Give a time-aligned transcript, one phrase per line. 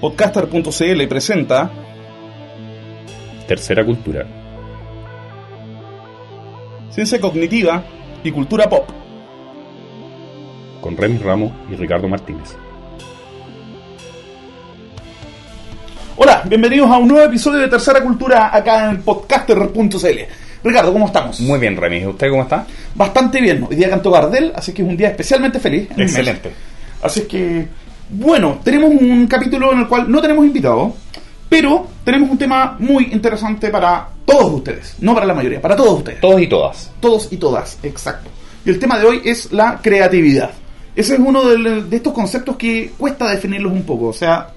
[0.00, 1.70] Podcaster.cl presenta
[3.46, 4.26] Tercera Cultura.
[6.90, 7.84] Ciencia Cognitiva
[8.24, 8.88] y Cultura Pop.
[10.80, 12.56] Con Remy Ramos y Ricardo Martínez.
[16.16, 20.18] Hola, bienvenidos a un nuevo episodio de Tercera Cultura acá en podcaster.cl.
[20.64, 21.40] Ricardo, ¿cómo estamos?
[21.40, 22.06] Muy bien, Remy.
[22.06, 22.66] ¿Usted cómo está?
[22.94, 23.66] Bastante bien.
[23.68, 25.90] Hoy día cantó Gardel, así que es un día especialmente feliz.
[25.94, 26.50] Excelente.
[27.02, 27.66] Así es que,
[28.10, 30.92] bueno, tenemos un capítulo en el cual no tenemos invitados,
[31.48, 34.96] pero tenemos un tema muy interesante para todos ustedes.
[35.00, 36.20] No para la mayoría, para todos ustedes.
[36.20, 36.90] Todos y todas.
[37.00, 38.30] Todos y todas, exacto.
[38.64, 40.50] Y el tema de hoy es la creatividad.
[40.94, 44.06] Ese es uno de, de estos conceptos que cuesta definirlos un poco.
[44.06, 44.48] O sea,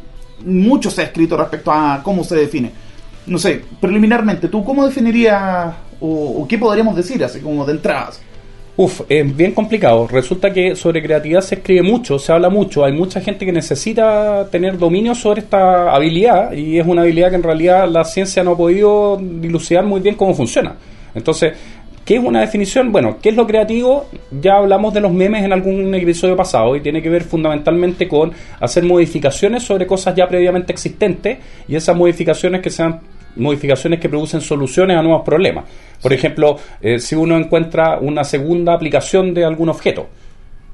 [0.46, 2.72] mucho se ha escrito respecto a cómo se define.
[3.26, 8.20] No sé, preliminarmente, ¿tú cómo definirías o, o qué podríamos decir así como de entradas?
[8.76, 10.08] Uf, es bien complicado.
[10.08, 12.84] Resulta que sobre creatividad se escribe mucho, se habla mucho.
[12.84, 17.36] Hay mucha gente que necesita tener dominio sobre esta habilidad y es una habilidad que
[17.36, 20.76] en realidad la ciencia no ha podido dilucidar muy bien cómo funciona.
[21.14, 21.54] Entonces,
[22.04, 22.92] ¿qué es una definición?
[22.92, 24.08] Bueno, ¿qué es lo creativo?
[24.42, 28.32] Ya hablamos de los memes en algún episodio pasado y tiene que ver fundamentalmente con
[28.60, 33.02] hacer modificaciones sobre cosas ya previamente existentes y esas modificaciones que sean
[33.36, 35.66] modificaciones que producen soluciones a nuevos problemas.
[36.02, 40.08] Por ejemplo, eh, si uno encuentra una segunda aplicación de algún objeto.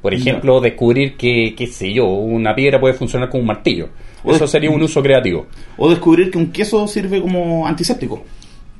[0.02, 3.89] Por ejemplo, descubrir que, qué sé yo, una piedra puede funcionar como un martillo.
[4.23, 5.47] O Eso sería un uso creativo.
[5.77, 8.23] O descubrir que un queso sirve como antiséptico.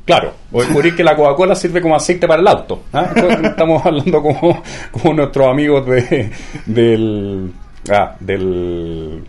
[0.06, 2.84] Claro, o descubrir que la Coca-Cola sirve como aceite para el auto.
[2.94, 3.14] ¿ah?
[3.44, 6.32] Estamos hablando como, como nuestros amigos de,
[6.66, 7.52] del,
[7.92, 9.24] ah, del,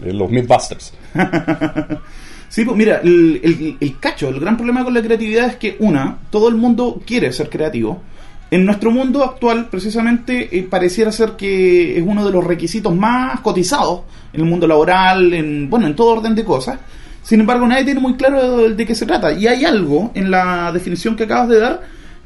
[0.00, 0.94] de los Mythbusters.
[2.54, 6.18] Sí, pues mira, el, el- cacho, el gran problema con la creatividad es que, una,
[6.30, 8.00] todo el mundo quiere ser creativo.
[8.48, 13.40] En nuestro mundo actual, precisamente, eh, pareciera ser que es uno de los requisitos más
[13.40, 14.02] cotizados
[14.32, 16.78] en el mundo laboral, en, bueno, en todo orden de cosas.
[17.24, 19.32] Sin embargo, nadie tiene muy claro de, de qué se trata.
[19.32, 21.80] Y hay algo en la definición que acabas de dar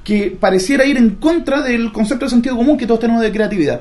[0.04, 3.80] que pareciera ir en contra del concepto de sentido común que todos tenemos de creatividad.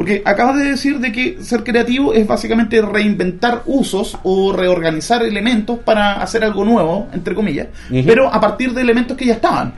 [0.00, 5.78] Porque acabas de decir de que ser creativo es básicamente reinventar usos o reorganizar elementos
[5.80, 7.66] para hacer algo nuevo, entre comillas,
[8.06, 9.74] pero a partir de elementos que ya estaban.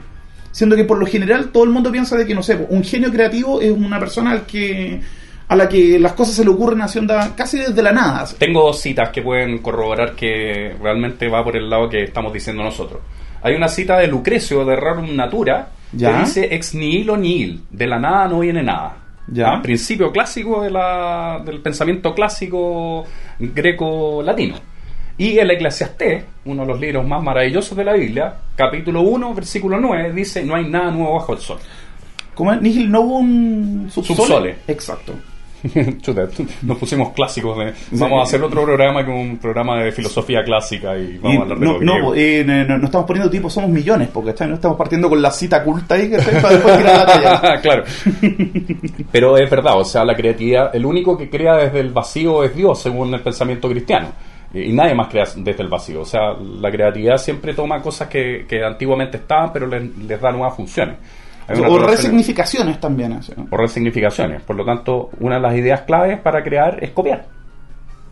[0.49, 3.11] Siendo que por lo general todo el mundo piensa de que, no sé, un genio
[3.11, 5.01] creativo es una persona al que,
[5.45, 8.25] a la que las cosas se le ocurren haciendo casi desde la nada.
[8.37, 12.63] Tengo dos citas que pueden corroborar que realmente va por el lado que estamos diciendo
[12.63, 13.01] nosotros.
[13.41, 16.13] Hay una cita de Lucrecio de Rerum Natura Ya.
[16.13, 19.02] que dice ex nihilo nihil, de la nada no viene nada.
[19.27, 19.61] Ya.
[19.61, 23.05] Principio clásico de la- del pensamiento clásico
[23.39, 24.55] greco-latino.
[25.17, 29.79] Y el Eclesiastés, uno de los libros más maravillosos de la Biblia, capítulo 1, versículo
[29.79, 31.59] 9, dice, no hay nada nuevo bajo el sol.
[32.33, 32.59] ¿Cómo es?
[32.61, 34.17] Nihil novum subsole.
[34.17, 34.55] Subsole.
[34.67, 35.13] Exacto.
[36.01, 36.27] Chuta,
[36.63, 37.57] nos pusimos clásicos.
[37.57, 41.37] de- vamos a hacer otro programa con un programa de filosofía clásica y vamos Y
[41.37, 44.33] a hablar de no, no, eh, no, no, no estamos poniendo tipo somos millones, porque
[44.45, 47.61] no estamos partiendo con la cita culta ahí que para después tirar la talla.
[47.61, 47.83] claro.
[49.11, 52.55] Pero es verdad, o sea, la creatividad, el único que crea desde el vacío es
[52.55, 54.07] Dios, según el pensamiento cristiano.
[54.53, 56.01] Y y nadie más crea desde el vacío.
[56.01, 60.31] O sea, la creatividad siempre toma cosas que, que antiguamente estaban, pero les, les da
[60.31, 60.97] nuevas funciones.
[61.67, 63.13] O resignificaciones también.
[63.13, 63.47] así, ¿no?
[63.49, 64.41] o resignificaciones.
[64.41, 67.25] Por lo tanto, una de las ideas claves para crear es copiar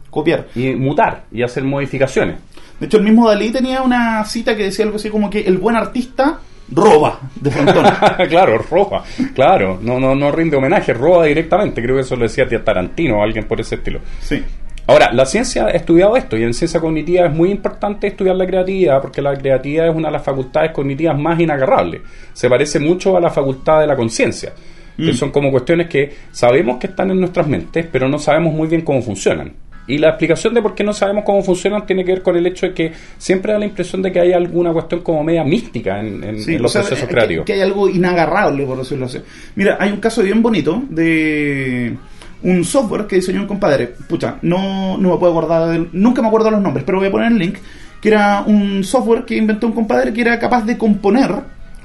[0.09, 0.47] Copiar.
[0.55, 2.37] y mutar y hacer modificaciones.
[2.79, 5.57] De hecho, el mismo Dalí tenía una cita que decía algo así como que el
[5.57, 6.39] buen artista
[6.69, 7.85] roba de frontón.
[8.29, 9.03] claro, roba,
[9.33, 13.19] claro, no, no, no rinde homenaje, roba directamente, creo que eso lo decía tía Tarantino
[13.19, 13.99] o alguien por ese estilo.
[14.19, 14.43] sí.
[14.91, 18.45] Ahora, la ciencia ha estudiado esto y en ciencia cognitiva es muy importante estudiar la
[18.45, 22.01] creatividad porque la creatividad es una de las facultades cognitivas más inagarrables.
[22.33, 24.51] Se parece mucho a la facultad de la conciencia,
[24.97, 25.15] que Mm.
[25.15, 28.81] son como cuestiones que sabemos que están en nuestras mentes, pero no sabemos muy bien
[28.81, 29.53] cómo funcionan.
[29.87, 32.45] Y la explicación de por qué no sabemos cómo funcionan tiene que ver con el
[32.45, 35.99] hecho de que siempre da la impresión de que hay alguna cuestión como media mística
[35.99, 37.45] en, en- Sí, en los o sea, procesos que- creativos.
[37.45, 39.19] Que, hay algo inagarrable, por decirlo así.
[39.55, 41.95] Mira, hay un caso bien bonito de
[42.43, 43.87] un software que diseñó un compadre.
[44.07, 47.11] Pucha, no, no me puedo acordar, del- nunca me acuerdo los nombres, pero voy a
[47.11, 47.57] poner el link.
[48.01, 51.35] Que era un software que inventó un compadre que era capaz de componer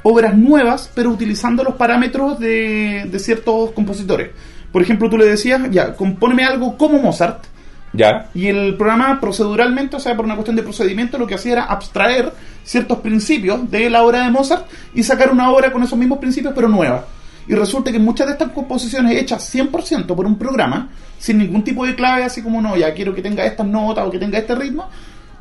[0.03, 4.31] obras nuevas, pero utilizando los parámetros de, de ciertos compositores.
[4.73, 7.45] Por ejemplo, tú le decías, ya, compóneme algo como Mozart.
[7.93, 8.29] ¿Ya?
[8.35, 11.65] Y el programa proceduralmente, o sea, por una cuestión de procedimiento, lo que hacía era
[11.65, 12.31] abstraer
[12.63, 16.53] ciertos principios de la obra de Mozart y sacar una obra con esos mismos principios,
[16.55, 17.07] pero nueva.
[17.49, 20.89] Y resulta que muchas de estas composiciones hechas 100% por un programa,
[21.19, 24.11] sin ningún tipo de clave, así como no, ya quiero que tenga estas notas o
[24.11, 24.89] que tenga este ritmo,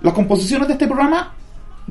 [0.02, 1.34] las composiciones de este programa,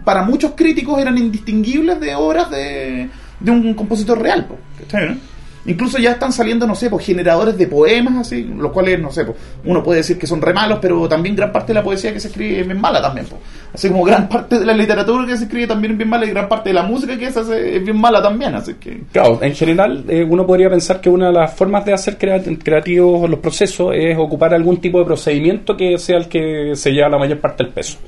[0.04, 4.46] para muchos críticos, eran indistinguibles de obras de, de un compositor real.
[4.78, 5.33] ¿cachai, no?
[5.66, 9.24] Incluso ya están saliendo, no sé, pues generadores de poemas, así, los cuales, no sé,
[9.24, 12.12] pues, uno puede decir que son re malos, pero también gran parte de la poesía
[12.12, 13.40] que se escribe es bien mala también, pues.
[13.72, 16.30] Así como gran parte de la literatura que se escribe también es bien mala y
[16.30, 19.02] gran parte de la música que se hace es bien mala también, así que...
[19.12, 23.28] Claro, en general eh, uno podría pensar que una de las formas de hacer creativos
[23.28, 27.18] los procesos es ocupar algún tipo de procedimiento que sea el que se lleva la
[27.18, 27.98] mayor parte del peso.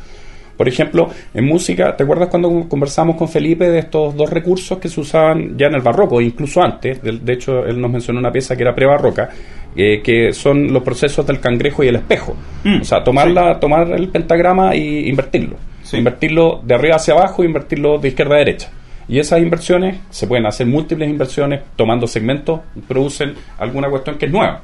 [0.57, 4.89] Por ejemplo, en música, ¿te acuerdas cuando conversamos con Felipe de estos dos recursos que
[4.89, 7.01] se usaban ya en el barroco, incluso antes?
[7.03, 9.29] De, hecho, él nos mencionó una pieza que era prebarroca,
[9.77, 12.35] eh, que son los procesos del cangrejo y el espejo.
[12.65, 15.57] Mm, o sea, tomar, tomar el pentagrama e invertirlo.
[15.93, 18.71] Invertirlo de arriba hacia abajo e invertirlo de izquierda a derecha.
[19.09, 24.33] Y esas inversiones, se pueden hacer múltiples inversiones tomando segmentos, producen alguna cuestión que es
[24.33, 24.63] nueva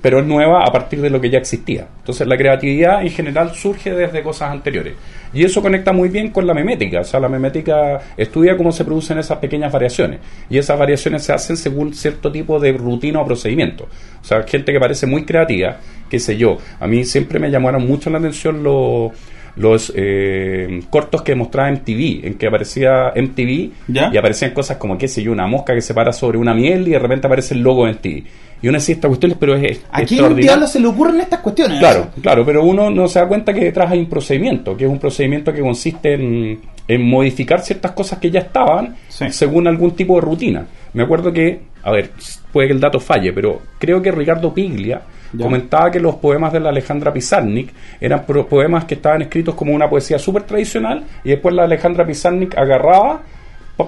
[0.00, 1.88] pero es nueva a partir de lo que ya existía.
[1.98, 4.94] Entonces la creatividad en general surge desde cosas anteriores.
[5.34, 7.00] Y eso conecta muy bien con la memética.
[7.00, 10.20] O sea, la memética estudia cómo se producen esas pequeñas variaciones.
[10.48, 13.84] Y esas variaciones se hacen según cierto tipo de rutina o procedimiento.
[14.20, 16.58] O sea, gente que parece muy creativa, qué sé yo.
[16.80, 19.12] A mí siempre me llamaron mucho la atención los
[19.56, 25.08] los eh, cortos que mostraba MTV, en que aparecía MTV y aparecían cosas como, qué
[25.08, 27.60] sé yo, una mosca que se para sobre una miel y de repente aparece el
[27.60, 28.24] logo de MTV.
[28.62, 29.82] Y uno decía estas cuestiones, pero es.
[29.90, 31.80] ¿A quién diablo se le ocurren estas cuestiones?
[31.80, 34.90] Claro, claro, pero uno no se da cuenta que detrás hay un procedimiento, que es
[34.90, 36.60] un procedimiento que consiste en,
[37.00, 40.66] modificar ciertas cosas que ya estaban según algún tipo de rutina.
[40.92, 42.10] Me acuerdo que, a ver,
[42.52, 45.00] puede que el dato falle, pero creo que Ricardo Piglia
[45.40, 49.88] comentaba que los poemas de la Alejandra Pizarnik eran poemas que estaban escritos como una
[49.88, 53.22] poesía súper tradicional y después la Alejandra Pizarnik agarraba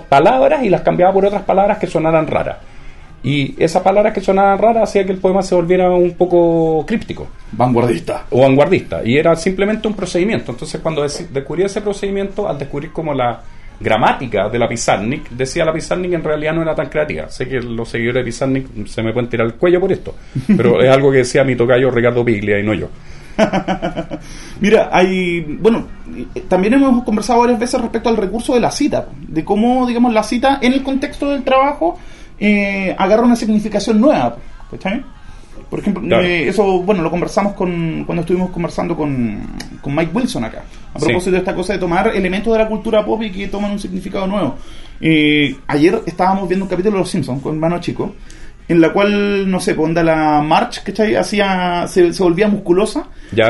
[0.08, 2.56] palabras y las cambiaba por otras palabras que sonaran raras.
[3.24, 7.26] Y esas palabras que sonaban raras hacía que el poema se volviera un poco críptico.
[7.52, 8.26] Vanguardista.
[8.30, 9.00] O vanguardista.
[9.02, 10.52] Y era simplemente un procedimiento.
[10.52, 13.40] Entonces, cuando descubrí ese procedimiento, al descubrir como la
[13.80, 17.30] gramática de la Pizarnik, decía la Pizarnik en realidad no era tan creativa.
[17.30, 20.14] Sé que los seguidores de Pizarnik se me pueden tirar el cuello por esto.
[20.46, 22.90] Pero es algo que decía mi tocayo Ricardo Piglia y no yo.
[24.60, 25.40] Mira, hay.
[25.40, 25.86] Bueno,
[26.46, 30.22] también hemos conversado varias veces respecto al recurso de la cita, de cómo, digamos, la
[30.22, 31.98] cita en el contexto del trabajo
[32.38, 34.36] eh, agarra una significación nueva.
[35.70, 39.40] Por ejemplo, eh, eso, bueno, lo conversamos con, cuando estuvimos conversando con,
[39.81, 43.04] con Mike Wilson acá, a propósito de esta cosa de tomar elementos de la cultura
[43.04, 44.56] pop y que toman un significado nuevo.
[45.00, 48.14] Eh, ayer estábamos viendo un capítulo de Los Simpsons con hermano chico,
[48.69, 51.14] en la cual, no sé, ponda la March, ¿cachai?
[51.16, 53.06] Hacía, se, se volvía musculosa.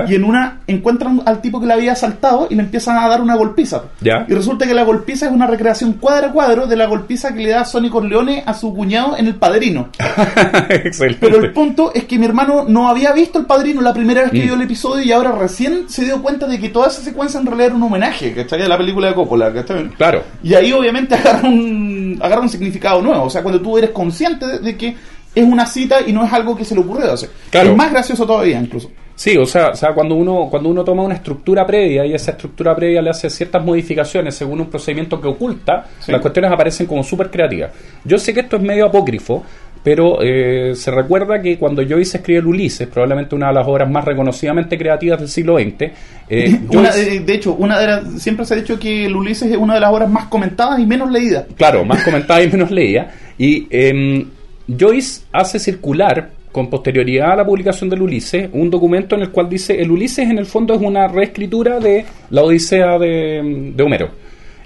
[0.08, 3.20] Y en una encuentran al tipo que la había asaltado y le empiezan a dar
[3.20, 3.82] una golpiza.
[4.00, 7.40] Y resulta que la golpiza es una recreación cuadro a cuadro de la golpiza que
[7.40, 9.90] le da Sonny Corleone a su cuñado en El Padrino.
[11.20, 14.30] Pero el punto es que mi hermano no había visto El Padrino la primera vez
[14.30, 14.44] que mm.
[14.44, 17.46] vio el episodio y ahora recién se dio cuenta de que toda esa secuencia en
[17.46, 18.62] realidad era un homenaje, ¿cachai?
[18.62, 19.88] A la película de Coppola, ¿cachai?
[19.90, 20.22] Claro.
[20.42, 23.24] Y ahí obviamente agarra un, agarra un significado nuevo.
[23.24, 24.96] O sea, cuando tú eres consciente de que
[25.34, 27.30] es una cita y no es algo que se le ocurrió hacer.
[27.50, 27.70] Claro.
[27.70, 28.90] Es más gracioso todavía, incluso.
[29.16, 32.32] Sí, o sea, o sea, cuando uno cuando uno toma una estructura previa y esa
[32.32, 37.04] estructura previa le hace ciertas modificaciones según un procedimiento que oculta, las cuestiones aparecen como
[37.04, 37.70] súper creativas.
[38.04, 39.44] Yo sé que esto es medio apócrifo,
[39.84, 43.68] pero eh, se recuerda que cuando yo hice escribir el Ulises, probablemente una de las
[43.68, 45.92] obras más reconocidamente creativas del siglo XX.
[46.26, 49.80] Eh, de, hecho, una de siempre se ha dicho que el Ulises es una de
[49.80, 51.44] las obras más comentadas y menos leídas.
[51.54, 53.10] Claro, más comentada y menos leída.
[53.36, 54.24] Y eh,
[54.66, 59.48] Joyce hace circular con posterioridad a la publicación del Ulises, un documento en el cual
[59.48, 64.10] dice el Ulises en el fondo es una reescritura de la Odisea de, Homero.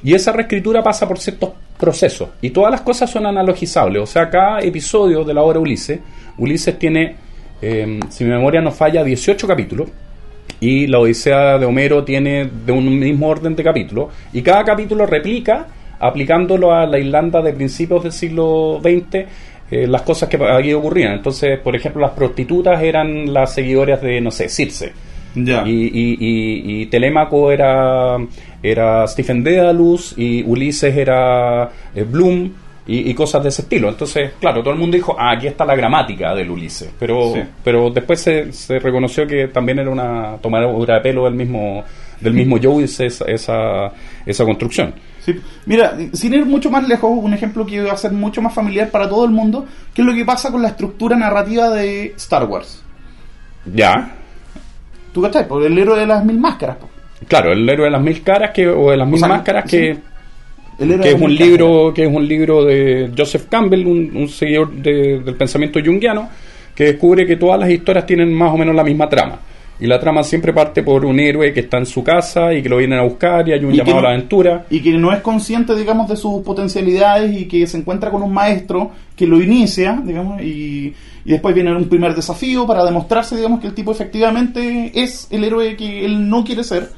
[0.04, 2.28] Y esa reescritura pasa por ciertos procesos.
[2.42, 4.02] Y todas las cosas son analogizables.
[4.02, 5.98] O sea, cada episodio de la obra Ulises,
[6.36, 7.16] Ulises tiene,
[7.62, 9.88] em, si mi memoria no falla, 18 capítulos.
[10.60, 14.12] Y la Odisea de Homero tiene de un mismo orden de capítulos.
[14.34, 15.66] Y cada capítulo replica,
[15.98, 19.26] aplicándolo a la Irlanda de principios del siglo XX,
[19.70, 21.12] eh, las cosas que aquí ocurrían.
[21.12, 24.92] Entonces, por ejemplo, las prostitutas eran las seguidoras de, no sé, Circe.
[25.34, 28.16] Y, y, y, Telémaco era,
[28.62, 32.50] era Stephen Dedalus y Ulises era eh, Bloom
[32.88, 33.90] y, cosas de ese estilo.
[33.90, 36.90] Entonces, claro, todo el mundo dijo, ah, aquí está la gramática del Ulises.
[36.98, 41.84] Pero, pero después se, se, reconoció que también era una tomadura de pelo del mismo,
[42.18, 43.92] del mismo Joyce esa,
[44.24, 44.94] esa construcción.
[45.66, 48.90] Mira, sin ir mucho más lejos, un ejemplo que va a ser mucho más familiar
[48.90, 52.44] para todo el mundo, ¿qué es lo que pasa con la estructura narrativa de Star
[52.44, 52.82] Wars.
[53.74, 54.14] Ya.
[55.12, 55.46] ¿Tú cachai?
[55.46, 56.76] Por el héroe de las mil máscaras.
[57.26, 59.98] Claro, el héroe de las mil caras que, o de las mil máscaras que,
[60.78, 65.80] que es un libro que es un libro de Joseph Campbell, un, seguidor del pensamiento
[65.84, 66.28] junguiano,
[66.74, 69.38] que descubre que todas las historias tienen más o menos la misma trama
[69.80, 72.68] Y la trama siempre parte por un héroe que está en su casa y que
[72.68, 74.66] lo vienen a buscar y hay un Y llamado no- a la aventura.
[74.70, 78.32] y que no es consciente, digamos, de sus potencialidades y que se encuentra con un
[78.32, 80.92] maestro que lo inicia, digamos, y,
[81.24, 85.44] y después viene un primer desafío para demostrarse, digamos, que el tipo efectivamente es el
[85.44, 86.88] héroe que él no quiere ser.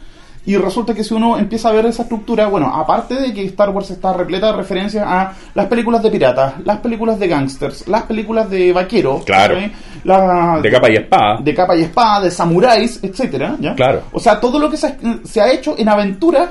[0.46, 3.68] Y resulta que si uno empieza a ver esa estructura, bueno, aparte de que Star
[3.70, 8.04] Wars está repleta de referencias a las películas de piratas, las películas de gangsters, las
[8.04, 9.58] películas de vaqueros, Claro.
[9.60, 9.70] ¿sí?
[10.04, 11.38] La- De capa y espada.
[11.42, 13.74] de capa y espada, de samuráis, etcétera, ¿ya?
[13.74, 14.02] Claro.
[14.12, 16.48] O sea, todo lo que se, se ha hecho en aventura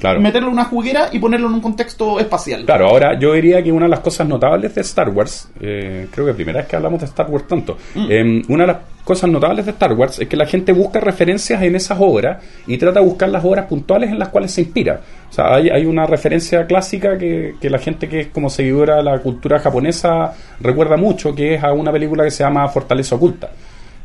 [0.00, 0.18] Claro.
[0.20, 2.64] meterlo en una juguera y ponerlo en un contexto espacial.
[2.64, 6.24] Claro, ahora yo diría que una de las cosas notables de Star Wars, eh, creo
[6.24, 9.66] que primera vez que hablamos de Star Wars tanto, eh, una de las cosas notables
[9.66, 13.04] de Star Wars es que la gente busca referencias en esas obras y trata de
[13.04, 15.00] buscar las obras puntuales en las cuales se inspira.
[15.28, 18.96] O sea, hay, hay una referencia clásica que, que la gente que es como seguidora
[18.96, 23.16] de la cultura japonesa recuerda mucho, que es a una película que se llama Fortaleza
[23.16, 23.50] Oculta.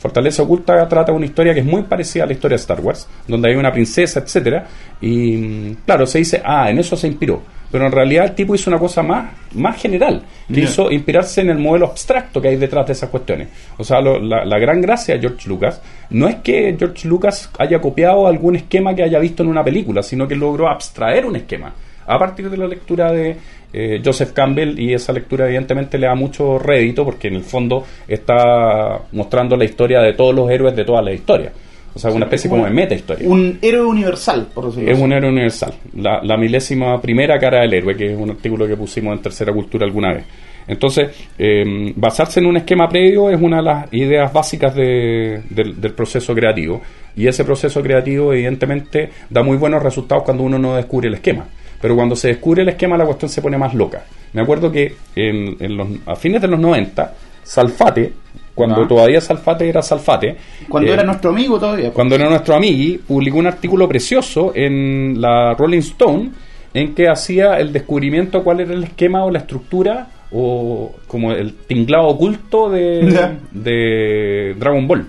[0.06, 3.08] Fortaleza Oculta trata una historia que es muy parecida a la historia de Star Wars,
[3.28, 4.68] donde hay una princesa, etcétera,
[5.02, 7.42] y mm, claro, se dice, ah, en eso se inspiró.
[7.72, 11.50] Pero en realidad el tipo hizo una cosa más, más general, que hizo inspirarse en
[11.50, 13.48] el modelo abstracto que hay detrás de esas cuestiones.
[13.78, 15.82] O sea, lo- la, la gran gracia de George Lucas
[16.12, 20.04] no es que George Lucas haya copiado algún esquema que haya visto en una película,
[20.04, 21.74] sino que logró abstraer un esquema
[22.08, 23.36] a partir de la lectura de
[23.78, 27.84] eh, Joseph Campbell y esa lectura evidentemente le da mucho rédito porque en el fondo
[28.08, 31.52] está mostrando la historia de todos los héroes de toda la historia.
[31.94, 33.28] O sea, una especie como como de meta historia.
[33.28, 35.04] Un héroe universal, por decirlo Es así.
[35.04, 35.74] un héroe universal.
[35.96, 39.54] La, la milésima primera cara del héroe, que es un artículo que pusimos en Tercera
[39.54, 40.26] Cultura alguna vez.
[40.68, 45.80] Entonces, eh, basarse en un esquema previo es una de las ideas básicas de- del,
[45.80, 46.82] del proceso creativo.
[47.16, 51.46] Y ese proceso creativo, evidentemente, da muy buenos resultados cuando uno no descubre el esquema.
[51.86, 54.06] Pero cuando se descubre el esquema, la cuestión se pone más loca.
[54.34, 57.14] Me acuerdo que en, en los, a fines de los 90,
[57.44, 58.12] Salfate,
[58.56, 58.88] cuando Ah.
[58.88, 60.36] todavía Salfate era Salfate,
[60.68, 61.92] Cuando eh, era nuestro amigo todavía.
[61.92, 66.32] cuando era nuestro amigui, publicó un artículo precioso en la Rolling Stone
[66.74, 71.54] en que hacía el descubrimiento cuál era el esquema o la estructura o como el
[71.54, 75.06] tinglado oculto de Dragon Ball.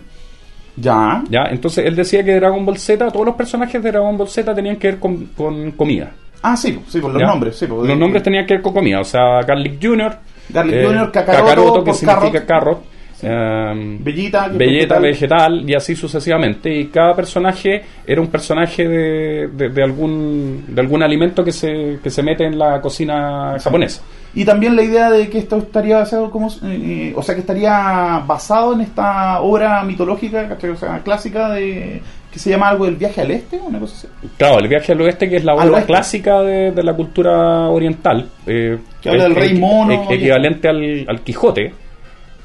[0.76, 1.24] Ya.
[1.30, 1.44] ¿ya?
[1.50, 4.76] Entonces él decía que Dragon Ball Z, todos los personajes de Dragon Ball Z tenían
[4.76, 6.12] que ver con, con comida.
[6.52, 7.26] Ah, sí, sí, por los ¿ya?
[7.28, 7.56] nombres.
[7.56, 9.00] Sí, por- los nombres tenían que ver con comida.
[9.00, 10.16] O sea, Garlic Jr.,
[10.48, 12.84] Garlic Jr., Kakaroto, que significa carrot.
[13.22, 15.02] em, Bellita, Belleta, vegetal.
[15.02, 16.72] vegetal y así sucesivamente.
[16.72, 21.98] Y cada personaje era un personaje de, de, de algún de algún alimento que se,
[22.02, 24.02] que se mete en la cocina japonesa.
[24.34, 28.22] Y también la idea de que esto estaría basado como, eh, o sea, que estaría
[28.26, 32.02] basado en esta obra mitológica, o sea, clásica de
[32.36, 34.28] que se llama algo del viaje al este, una cosa así.
[34.36, 38.28] Claro, el viaje al oeste, que es la obra clásica de, de la cultura oriental.
[38.46, 41.72] eh, Que habla del rey mono equivalente al, al Quijote.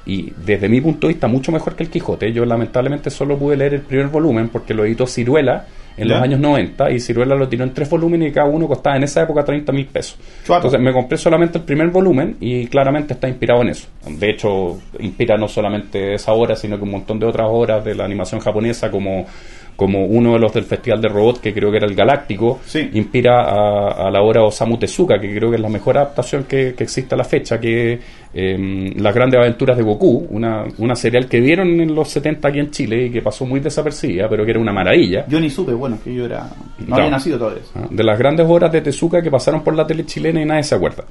[0.06, 2.32] Y desde mi punto de vista, mucho mejor que el Quijote.
[2.32, 5.66] Yo lamentablemente solo pude leer el primer volumen porque lo editó Ciruela
[5.98, 6.14] en Ya.
[6.16, 9.04] los años 90 y Ciruela lo tiró en tres volúmenes y cada uno costaba en
[9.04, 10.18] esa época 30 mil pesos.
[10.56, 13.88] Entonces me compré solamente el primer volumen y claramente está inspirado en eso.
[14.08, 17.94] De hecho, inspira no solamente esa obra, sino que un montón de otras obras de
[17.94, 19.26] la animación japonesa como
[19.82, 22.88] como uno de los del Festival de Robots, que creo que era el Galáctico, Sí.
[22.94, 26.76] inspira a, a la obra Osamu Tezuka, que creo que es la mejor adaptación que,
[26.78, 28.00] que existe a la fecha, que
[28.32, 32.60] eh, Las Grandes Aventuras de Goku, una, una serial que vieron en los 70 aquí
[32.60, 35.26] en Chile y que pasó muy desapercibida, pero que era una maravilla.
[35.28, 36.48] Yo ni supe, bueno, que yo era.
[36.86, 37.64] No había nacido todavía.
[37.76, 37.88] ¿ah?
[37.90, 40.76] de las grandes obras de Tezuka que pasaron por la tele chilena y nadie se
[40.76, 41.06] acuerda.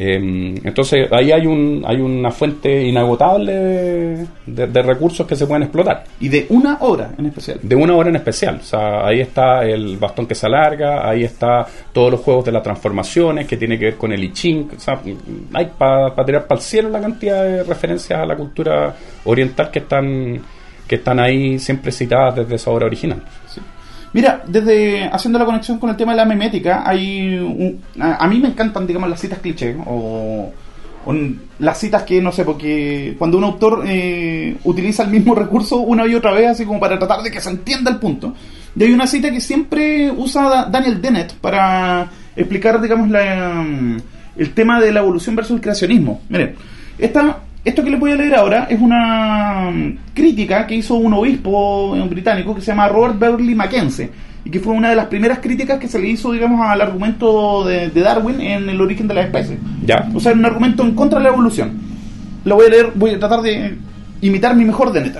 [0.00, 5.44] Eh, entonces ahí hay un hay una fuente inagotable de, de- de recursos que se
[5.44, 6.04] pueden explotar.
[6.20, 7.58] Y de una obra en especial.
[7.62, 8.58] De una hora en especial.
[8.60, 12.52] O sea, ahí está el bastón que se alarga, ahí está todos los juegos de
[12.52, 14.70] las transformaciones que tiene que ver con el I Ching.
[14.76, 15.00] O sea,
[15.52, 19.80] hay para tirar para el cielo la cantidad de referencias a la cultura oriental que
[19.80, 20.40] están
[20.86, 23.20] que están ahí siempre citadas desde esa obra original.
[23.46, 23.60] Sí.
[24.12, 28.26] Mira, desde haciendo la conexión con el tema de la memética, hay un- a, a
[28.28, 30.50] mí me encantan, digamos, las citas cliché o,
[31.60, 36.06] las citas que no sé, porque cuando un autor eh, utiliza el mismo recurso una
[36.06, 38.34] y otra vez, así como para tratar de que se entienda el punto.
[38.76, 43.64] Y hay una cita que siempre usa Da- Daniel Dennett para explicar, digamos, la,
[44.36, 46.20] el tema de la evolución versus el creacionismo.
[46.28, 46.54] Miren,
[46.98, 51.12] esta, esto que les voy a leer ahora es una mm, crítica que hizo un
[51.12, 54.10] obispo eh, británico que se llama Robert Beverly Mackenzie
[54.44, 57.64] y que fue una de las primeras críticas que se le hizo, digamos, al argumento
[57.64, 59.58] de, de Darwin en el origen de las especies.
[59.84, 60.08] ¿Ya?
[60.14, 61.78] O sea, un argumento en contra de la evolución.
[62.44, 63.76] Lo voy a leer, voy a tratar de
[64.20, 65.12] imitar mi mejor de.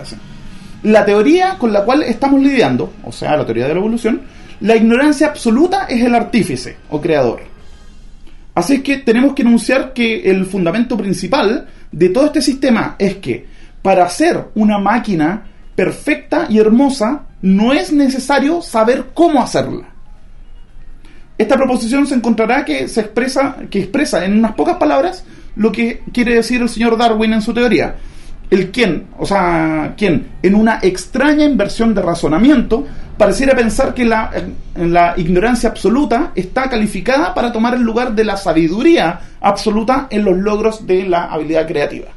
[0.84, 4.22] La teoría con la cual estamos lidiando, o sea, la teoría de la evolución,
[4.60, 7.40] la ignorancia absoluta es el artífice o creador.
[8.58, 13.46] Así que tenemos que enunciar que el fundamento principal de todo este sistema es que
[13.82, 15.44] para hacer una máquina
[15.76, 19.90] perfecta y hermosa, no es necesario saber cómo hacerla.
[21.38, 25.24] Esta proposición se encontrará que se expresa, que expresa en unas pocas palabras
[25.54, 27.94] lo que quiere decir el señor Darwin en su teoría.
[28.50, 32.88] El quien, o sea, quien en una extraña inversión de razonamiento
[33.18, 39.20] pareciera pensar que la, ignorancia absoluta está calificada para tomar el lugar de la sabiduría
[39.40, 42.08] absoluta en los logros de la habilidad creativa.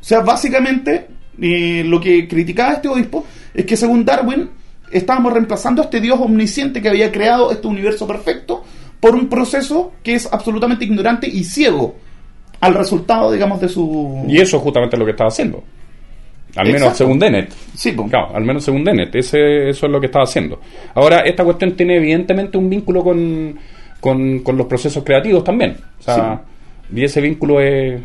[0.00, 1.06] O sea, básicamente
[1.40, 4.48] eh, lo que criticaba este obispo es que según Darwin
[4.90, 8.64] estábamos reemplazando a este Dios omnisciente que había creado este universo perfecto
[9.00, 11.96] por un proceso que es absolutamente ignorante y ciego
[12.60, 14.24] al resultado, digamos, de su...
[14.26, 15.62] Y eso es justamente lo que estaba haciendo.
[16.56, 17.52] Al menos según Dennett.
[17.74, 19.14] Sí, claro, al menos según Dennett.
[19.14, 20.60] Ese, eso es lo que estaba haciendo.
[20.94, 23.58] Ahora, esta cuestión tiene evidentemente un vínculo con,
[24.00, 25.76] con, los procesos creativos también.
[26.00, 26.42] O sea,
[26.94, 28.00] y ese vínculo es,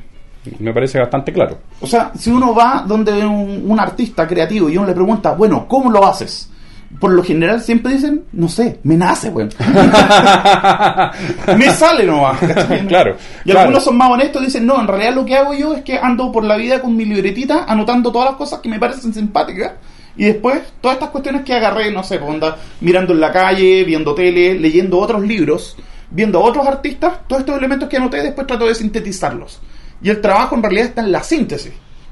[0.60, 1.60] me parece bastante claro.
[1.80, 5.66] O sea, si uno va donde un, un artista creativo y uno le pregunta, bueno,
[5.68, 6.51] ¿cómo lo haces?
[7.00, 9.50] Por lo general siempre dicen, no sé, me nace, weón.
[11.58, 12.40] me sale nomás.
[12.88, 13.18] Claro.
[13.46, 15.84] Y algunos son más honestos y dicen, no, en realidad lo que hago yo es
[15.84, 19.14] que ando por la vida con mi libretita anotando todas las cosas que me parecen
[19.14, 19.74] simpáticas.
[20.18, 23.84] Y después, todas estas cuestiones que agarré, no sé, pues onda, mirando en la calle,
[23.84, 25.78] viendo tele, leyendo otros libros,
[26.10, 29.62] viendo a otros artistas, todos estos elementos que anoté, después trato de sintetizarlos.
[30.04, 31.72] Y el trabajo en realidad está en la síntesis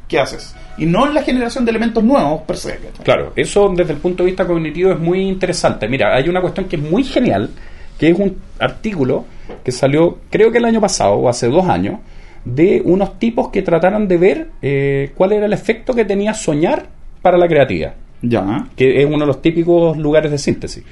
[0.10, 2.80] que haces y no en la generación de elementos nuevos per se.
[3.04, 5.88] Claro, eso desde el punto de vista cognitivo es muy interesante.
[5.88, 7.50] Mira, hay una cuestión que es muy genial,
[7.98, 9.25] que es un artículo
[9.63, 12.00] que salió creo que el año pasado o hace dos años,
[12.46, 16.88] de unos tipos que trataron de ver eh, cuál era el efecto que tenía soñar
[17.22, 17.96] para la creatividad.
[18.22, 18.68] Ya.
[18.75, 20.84] Que es uno de los típicos lugares de síntesis.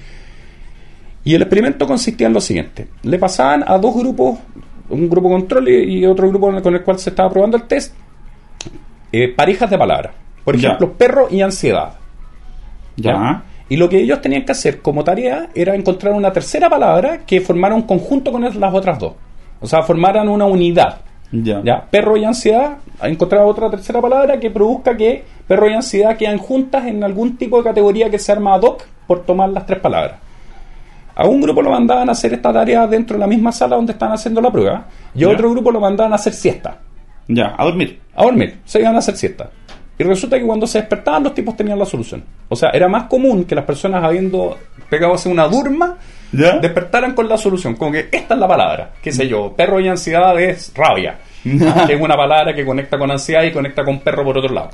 [1.24, 2.88] Y el experimento consistía en lo siguiente.
[3.04, 4.40] Le pasaban a dos grupos,
[4.90, 7.94] un grupo control y otro grupo con el cual se estaba probando el test,
[9.12, 10.14] eh, parejas de palabras.
[10.44, 11.94] Por ejemplo, perro y ansiedad.
[12.96, 13.44] Ya.
[13.70, 17.42] Y lo que ellos tenían que hacer como tarea era encontrar una tercera palabra que
[17.42, 19.14] formara un conjunto con las otras dos.
[19.60, 21.02] O sea, formaran una unidad.
[21.32, 21.86] Ya.
[21.92, 26.86] Perro y ansiedad, encontrar otra tercera palabra que produzca que perro y ansiedad quedan juntas
[26.86, 30.20] en algún tipo de categoría que se arma ad hoc por tomar las tres palabras.
[31.16, 33.92] A un grupo lo mandaban a hacer esta tarea dentro de la misma sala donde
[33.92, 36.78] estaban haciendo la prueba y a otro grupo lo mandaban a hacer siesta.
[37.28, 38.00] Ya, a dormir.
[38.16, 39.50] A dormir, se iban a hacer siesta.
[40.00, 42.24] Y resulta que cuando se despertaban los tipos tenían la solución.
[42.50, 44.58] O sea, era más común que las personas habiendo
[44.90, 45.98] pegado una durma,
[46.32, 47.76] despertaran con la solución.
[47.76, 51.18] Como que esta es la palabra, qué sé yo, perro y ansiedad es rabia.
[51.44, 54.70] que es una palabra que conecta con ansiedad y conecta con perro por otro lado.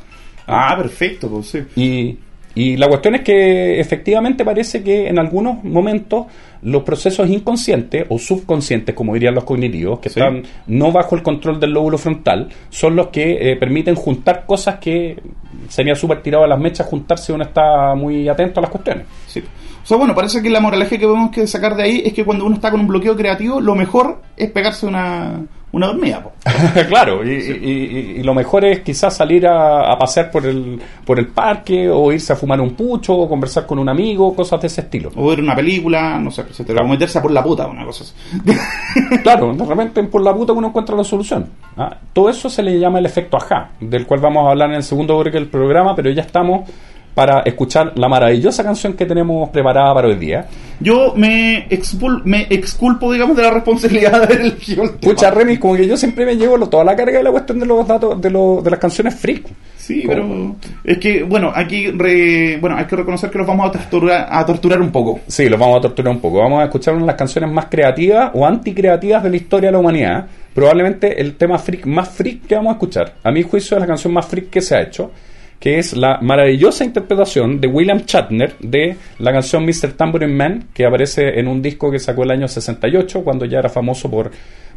[0.46, 1.64] Ah, perfecto, pues sí.
[1.76, 2.18] Y
[2.56, 6.28] y la cuestión es que efectivamente parece que en algunos momentos
[6.64, 11.60] los procesos inconscientes o subconscientes, como dirían los cognitivos, que están no bajo el control
[11.60, 15.22] del lóbulo frontal, son los que eh, permiten juntar cosas que
[15.70, 19.06] sería súper tirado a las mechas juntarse si uno está muy atento a las cuestiones.
[19.28, 19.42] Sí.
[19.84, 22.24] O sea, bueno, parece que la moraleja que tenemos que sacar de ahí es que
[22.24, 25.42] cuando uno está con un bloqueo creativo, lo mejor es pegarse una,
[25.74, 26.24] una dormida.
[26.88, 32.12] claro, y, lo mejor es quizás salir a, pasear por el, por el parque o
[32.12, 35.12] irse a fumar un pucho o conversar con un amigo, cosas de ese estilo.
[35.16, 37.84] O ver una película, no sé, se te va a meterse por la puta, una
[37.86, 38.14] cosa así.
[39.24, 41.50] claro, de repente por la puta uno encuentra la solución.
[41.76, 41.98] ¿ah?
[42.14, 44.84] Todo eso se le llama el efecto ajá, del cual vamos a hablar en el
[44.84, 46.70] segundo bloque del programa, pero ya estamos
[47.14, 50.48] para escuchar la maravillosa canción que tenemos preparada para hoy día.
[50.80, 51.68] Yo me,
[52.26, 56.36] me exculpo, digamos, de la responsabilidad de elegido Escucha, Remy, como que yo siempre me
[56.36, 59.48] llevo toda la carga de la cuestión de los datos, de, de las canciones freak.
[59.78, 61.92] Sí, pero es que, bueno, aquí
[62.60, 65.20] bueno, hay que reconocer que los vamos a torturar, a torturar un poco.
[65.28, 66.40] Sí, los vamos a torturar un poco.
[66.40, 69.74] Vamos a escuchar una de las canciones más creativas o anticreativas de la historia de
[69.74, 70.28] la humanidad.
[70.54, 73.14] Probablemente el tema freak más freak que vamos a escuchar.
[73.24, 75.12] A mi juicio es la canción más freak que se ha hecho
[75.64, 79.94] que es la maravillosa interpretación de William Shatner de la canción Mr.
[79.94, 83.70] Tambourine Man, que aparece en un disco que sacó el año 68, cuando ya era
[83.70, 84.30] famoso por,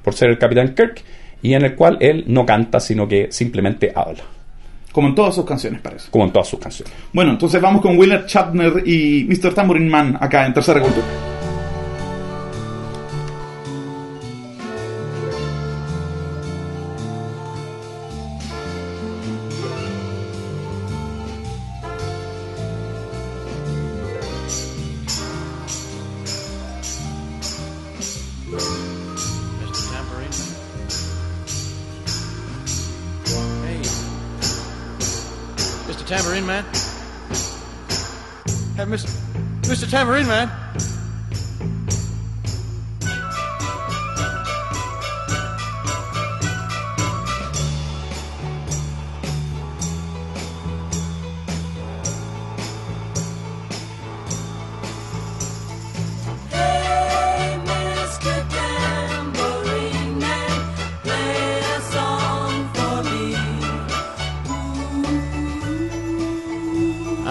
[0.05, 1.03] por ser el Capitán Kirk,
[1.43, 4.23] y en el cual él no canta, sino que simplemente habla.
[4.93, 6.09] Como en todas sus canciones, parece.
[6.09, 6.95] Como en todas sus canciones.
[7.13, 9.55] Bueno, entonces vamos con William Shatner y Mr.
[9.55, 11.36] Tambourine Man acá en Tercera Cultura.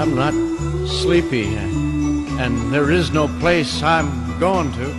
[0.05, 0.35] I'm not
[0.87, 4.93] sleepy, and there is no place I'm going to.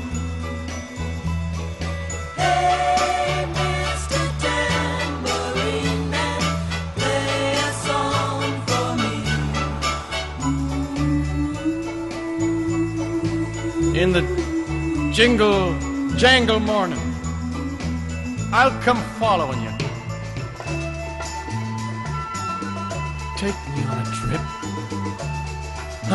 [2.35, 3.87] Hey, Man.
[13.95, 14.23] In the
[15.15, 15.79] jingle
[16.17, 16.99] jangle morning,
[18.53, 19.76] I'll come following you.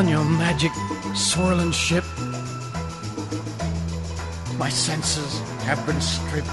[0.02, 0.72] On your magic
[1.14, 2.04] swirling ship.
[4.58, 6.48] My senses have been stripped.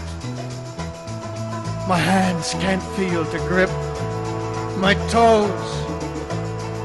[1.89, 3.71] My hands can't feel to grip.
[4.77, 5.71] My toes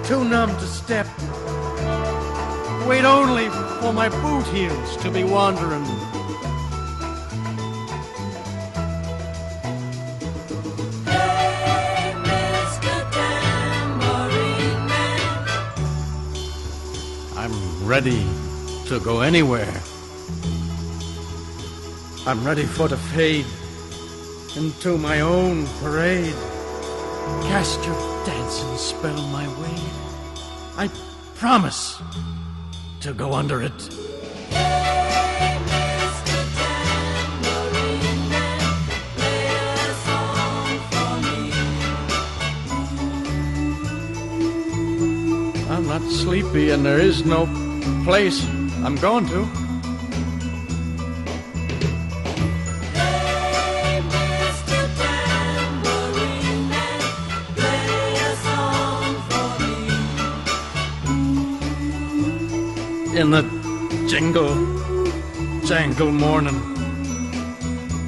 [0.08, 1.08] too numb to step.
[2.88, 3.49] Wait only
[3.82, 5.92] for my boot heels to be wandering.
[17.93, 18.25] Ready
[18.88, 19.71] to go anywhere.
[22.25, 23.45] I'm ready for to fade
[24.56, 26.34] into my own parade.
[27.49, 29.77] Cast your dancing spell my way.
[30.75, 30.89] I
[31.36, 32.01] promise
[33.01, 33.79] to go under it.
[45.69, 47.45] I'm not sleepy and there is no
[48.03, 48.43] place
[48.83, 49.41] I'm going to.
[63.17, 63.43] In the
[64.09, 64.53] jingle
[65.65, 66.59] jangle morning,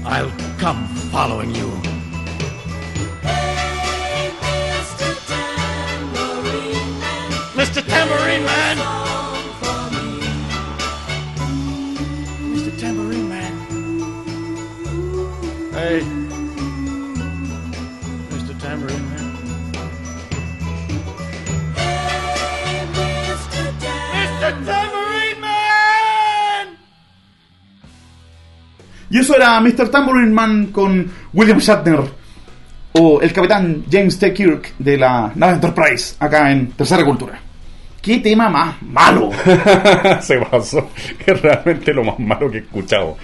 [0.04, 1.70] I'll come following you.
[3.22, 5.08] Hey, Mr.
[5.30, 7.88] Tambourine Man, Mr.
[7.88, 9.05] Tambourine Man!
[29.36, 29.90] Era Mr.
[29.90, 32.00] Tambourine Man con William Shatner
[32.94, 34.34] o el capitán James T.
[34.34, 37.40] Kirk de la nave Enterprise acá en Tercera Cultura.
[38.02, 39.32] ¿Qué tema más malo?
[40.22, 40.90] se pasó.
[41.26, 43.18] Es realmente lo más malo que he escuchado.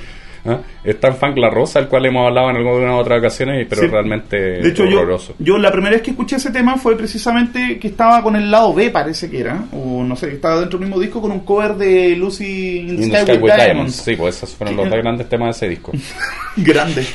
[0.44, 0.58] ¿Ah?
[0.84, 3.88] Está en Funk La Rosa, el cual hemos hablado en algunas otras ocasiones, pero Sí.
[3.88, 5.36] realmente De hecho, horroroso.
[5.38, 8.74] yo la primera vez que escuché ese tema fue precisamente que estaba con el lado
[8.74, 11.76] B, parece que era, o no sé, estaba dentro del mismo disco con un cover
[11.76, 13.66] de Lucy in the In Sky, the Sky with with Diamonds.
[13.68, 13.96] Diamonds.
[13.98, 15.92] Sí, pues esos fueron los dos grandes temas de ese disco.
[16.58, 17.06] Grande.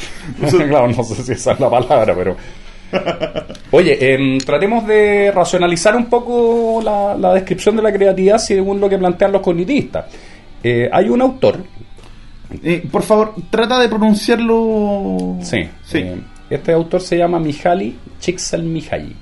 [0.69, 2.37] Claro, no sé si esa es la palabra, pero.
[3.73, 8.89] Oye, em, tratemos de racionalizar un poco la, la descripción de la creatividad según lo
[8.89, 10.05] que plantean los cognitistas.
[10.63, 11.59] Eh, hay un autor,
[12.63, 15.37] Eh, por favor, trata de pronunciarlo.
[15.43, 15.99] sí, Sí.
[15.99, 16.17] eh,
[16.51, 19.15] este autor se llama Mihaly Csikszentmihalyi.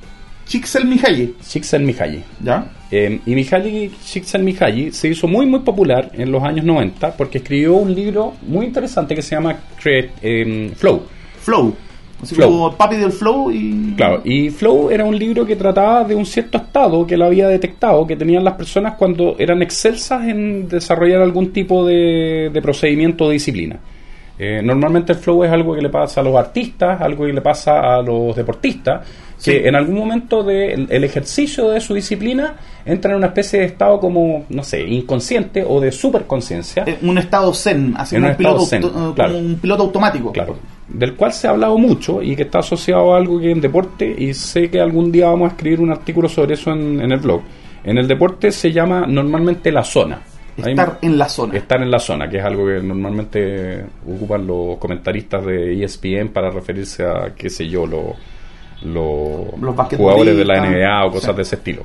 [0.46, 2.22] Csikszentmihalyi, Csikszentmihalyi.
[2.42, 2.66] ¿ya?
[2.90, 7.74] Eh, y Mihaly Csikszentmihalyi se hizo muy muy popular en los años 90 porque escribió
[7.74, 11.02] un libro muy interesante que se llama Create- em, Flow.
[11.40, 11.74] Flow.
[12.24, 12.50] Así Flow.
[12.50, 13.94] como papi del flow y.
[13.96, 17.48] Claro, y Flow era un libro que trataba de un cierto estado que él había
[17.48, 23.26] detectado que tenían las personas cuando eran excelsas en desarrollar algún tipo de, de procedimiento
[23.26, 23.78] o disciplina.
[24.36, 27.40] Eh, normalmente el flow es algo que le pasa a los artistas, algo que le
[27.40, 29.06] pasa a los deportistas,
[29.42, 33.66] que en algún momento del el ejercicio de su disciplina entra en una especie de
[33.66, 36.82] estado como, no sé, inconsciente o de superconciencia.
[36.86, 39.34] Eh, un estado zen, así como un piloto, zen, eh, claro.
[39.34, 40.32] como un piloto automático.
[40.32, 40.56] Claro,
[40.88, 44.14] del cual se ha hablado mucho y que está asociado a algo que en deporte,
[44.18, 47.18] y sé que algún día vamos a escribir un artículo sobre eso en, en el
[47.20, 47.40] blog.
[47.84, 50.20] En el deporte se llama normalmente la zona.
[50.62, 51.54] Ahí- Estar en la zona.
[51.56, 56.50] estar en la zona, que es algo que normalmente ocupan los comentaristas de ESPN para
[56.50, 58.14] referirse a, qué sé yo, lo-
[58.84, 60.60] lo- Los jugadores de la.
[60.64, 61.36] NBA o cosas Sí.
[61.36, 61.82] de ese estilo.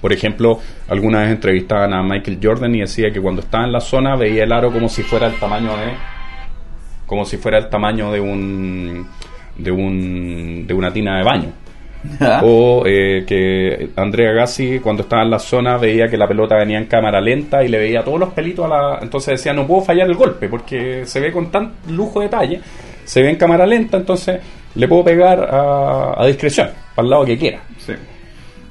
[0.00, 3.80] Por ejemplo, alguna vez entrevistaban a Michael Jordan y decía que cuando estaba en la
[3.80, 5.92] zona veía el aro como si fuera el tamaño de
[7.12, 9.06] como si fuera el tamaño de un
[9.58, 11.52] de un de una tina de baño.
[12.42, 16.78] O eh, que Andrea Agassi cuando estaba en la zona veía que la pelota venía
[16.78, 18.98] en cámara lenta y le veía todos los pelitos a la...
[19.02, 22.60] Entonces decía, no puedo fallar el golpe porque se ve con tan lujo de detalle,
[23.04, 24.40] se ve en cámara lenta, entonces
[24.74, 27.60] le puedo pegar a, a discreción, para el lado que quiera.
[27.76, 27.92] Sí.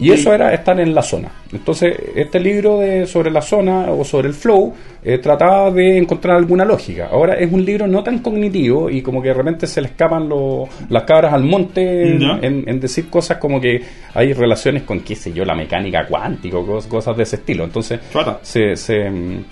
[0.02, 1.30] Y eso era estar en la zona.
[1.54, 6.38] Entonces, este libro de, sobre la zona o sobre el flow eh, trataba de encontrar
[6.38, 7.10] alguna lógica.
[7.12, 10.28] Ahora es un libro no tan cognitivo y como que de repente se le escapan
[10.28, 13.82] lo- las cabras al monte en, en- en decir cosas como que
[14.14, 17.64] hay relaciones con, qué sé yo, la mecánica cuántica o cos- cosas de ese estilo.
[17.64, 18.00] Entonces,
[18.42, 19.44] se, se, mm,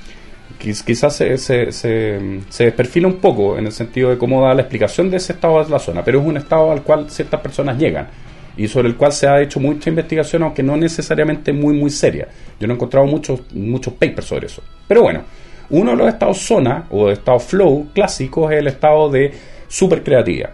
[0.62, 4.42] quiz- quizás se, se, se, mm, se desperfila un poco en el sentido de cómo
[4.42, 7.10] da la explicación de ese estado de la zona, pero es un estado al cual
[7.10, 8.08] ciertas personas llegan
[8.58, 12.28] y sobre el cual se ha hecho mucha investigación, aunque no necesariamente muy, muy seria.
[12.60, 14.62] Yo no he encontrado muchos, muchos papers sobre eso.
[14.88, 15.24] Pero bueno,
[15.70, 19.32] uno de los estados zona o de estado flow clásicos es el estado de
[19.68, 20.52] supercreatividad.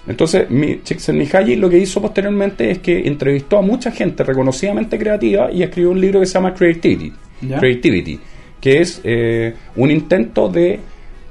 [0.00, 5.50] Entonentonces, mi, Csikszentmihalyi lo que hizo posteriormente es que entrevistó a mucha gente reconocidamente creativa
[5.50, 7.12] y escribió un libro que se llama Creativity,
[7.42, 7.58] Ya.
[7.58, 8.20] Creativity
[8.60, 10.80] que es eh, un intento de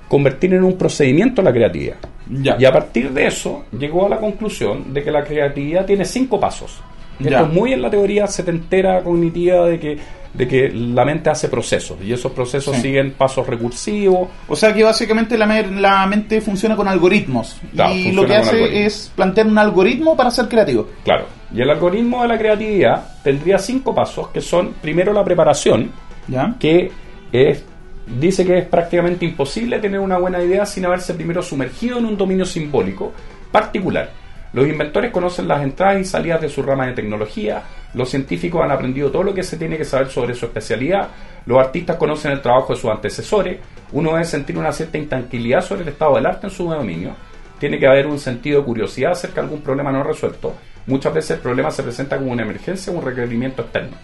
[0.07, 1.97] convertir en un procedimiento la creatividad.
[2.29, 2.55] Ya.
[2.59, 6.39] Y a partir de eso llegó a la conclusión de que la creatividad tiene cinco
[6.39, 6.79] pasos.
[7.19, 7.29] Y Ya.
[7.37, 9.97] Esto es muy en la teoría setentera cognitiva de que,
[10.33, 12.81] de que la mente hace procesos y esos procesos Sí.
[12.81, 17.55] siguen pasos recursivos, O sea que básicamente la, la mente funciona con algoritmos.
[17.73, 18.81] Claro, y lo que hace algoritmos.
[18.85, 20.89] es plantear un algoritmo para ser creativo.
[21.05, 21.25] Claro.
[21.53, 25.91] Y el algoritmo de la creatividad tendría cinco pasos que son primero la preparación,
[26.27, 26.55] ¿Ya?
[26.59, 26.91] que
[27.31, 27.63] es
[28.07, 32.17] dice que es prácticamente imposible tener una buena idea sin haberse primero sumergido en un
[32.17, 33.11] dominio simbólico
[33.51, 34.09] particular.
[34.53, 37.61] Los inventores conocen las entradas y salidas de su rama de tecnología,
[37.93, 41.09] los científicos han aprendido todo lo que se tiene que saber sobre su especialidad,
[41.45, 43.59] los artistas conocen el trabajo de sus antecesores,
[43.91, 47.15] uno debe sentir una cierta intranquilidad sobre el estado del arte en su dominio,
[47.59, 50.53] tiene que haber un sentido de curiosidad acerca de algún problema no resuelto.
[50.87, 53.97] Muchas veces el problema se presenta como una emergencia o un requerimiento externo.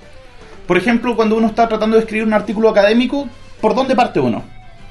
[0.67, 3.27] Por ejemplo, cuando uno está tratando de escribir un artículo académico,
[3.61, 4.43] ¿por dónde parte uno?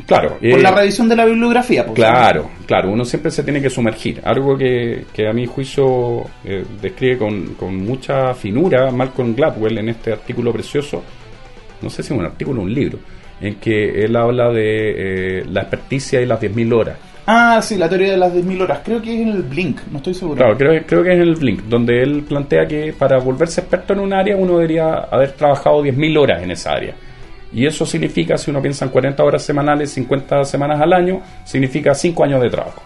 [0.07, 1.85] Claro, Por eh, la revisión de la bibliografía.
[1.85, 1.95] pues.
[1.95, 4.21] Claro, claro, uno siempre se tiene que sumergir.
[4.25, 9.91] Algo que, que a mi juicio eh, describe con, con mucha finura Malcolm Gladwell en
[9.91, 11.03] este artículo precioso,
[11.83, 12.99] no sé si es un artículo o un libro,
[13.41, 16.97] en que él habla de eh, la experticia y las 10.000 horas.
[17.27, 18.81] Ah, sí, la teoría de las 10.000 horas.
[18.85, 20.37] Creo que es en el Blink, no estoy seguro.
[20.37, 23.93] Claro, creo, creo que es en el Blink, donde él plantea que para volverse experto
[23.93, 26.95] en un área uno debería haber trabajado 10.000 horas en esa área.
[27.53, 31.95] Y eso significa, si uno piensa en 40 horas semanales, 50 semanas al año, significa
[31.95, 32.83] 5 años de trabajo.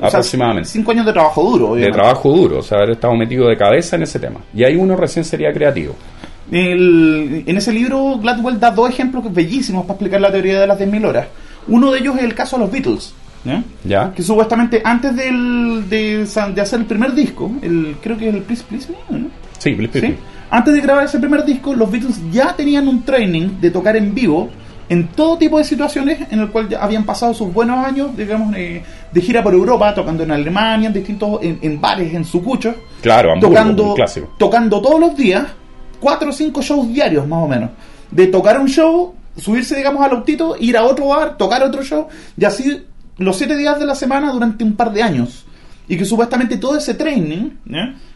[0.00, 0.68] O aproximadamente.
[0.70, 1.74] Cinco años de trabajo duro.
[1.74, 4.40] de trabajo duro, o sea, haber estado metido de cabeza en ese tema.
[4.54, 5.94] Y ahí uno recién sería creativo.
[6.50, 10.78] El- en ese libro, Gladwell da dos ejemplos bellísimos para explicar la teoría de las
[10.78, 11.26] 10.000 horas.
[11.68, 13.14] Uno de ellos es el caso de los Beatles.
[13.44, 13.62] ¿ya?
[13.84, 14.12] ¿Ya?
[14.14, 18.42] Que supuestamente antes del, de, de hacer el primer disco, el, creo que es el
[18.42, 19.26] Please Please Me, ¿no?
[19.58, 20.14] Sí, Blip, ¿Sí?
[20.50, 24.14] Antes de grabar ese primer disco, los Beatles ya tenían un training de tocar en
[24.14, 24.48] vivo
[24.88, 28.54] en todo tipo de situaciones en el cual ya habían pasado sus buenos años, digamos,
[28.56, 32.76] eh, de gira por Europa, tocando en Alemania, en distintos, en, en bares, en sucuchos,
[33.02, 34.34] Claro, Hamburgo, tocando, clásico.
[34.38, 35.44] tocando todos los días,
[35.98, 37.70] cuatro o cinco shows diarios más o menos.
[38.12, 42.06] De tocar un show, subirse, digamos, al autito, ir a otro bar, tocar otro show,
[42.36, 42.84] y así
[43.18, 45.45] los siete días de la semana durante un par de años.
[45.88, 47.50] Y que supuestamente todo ese training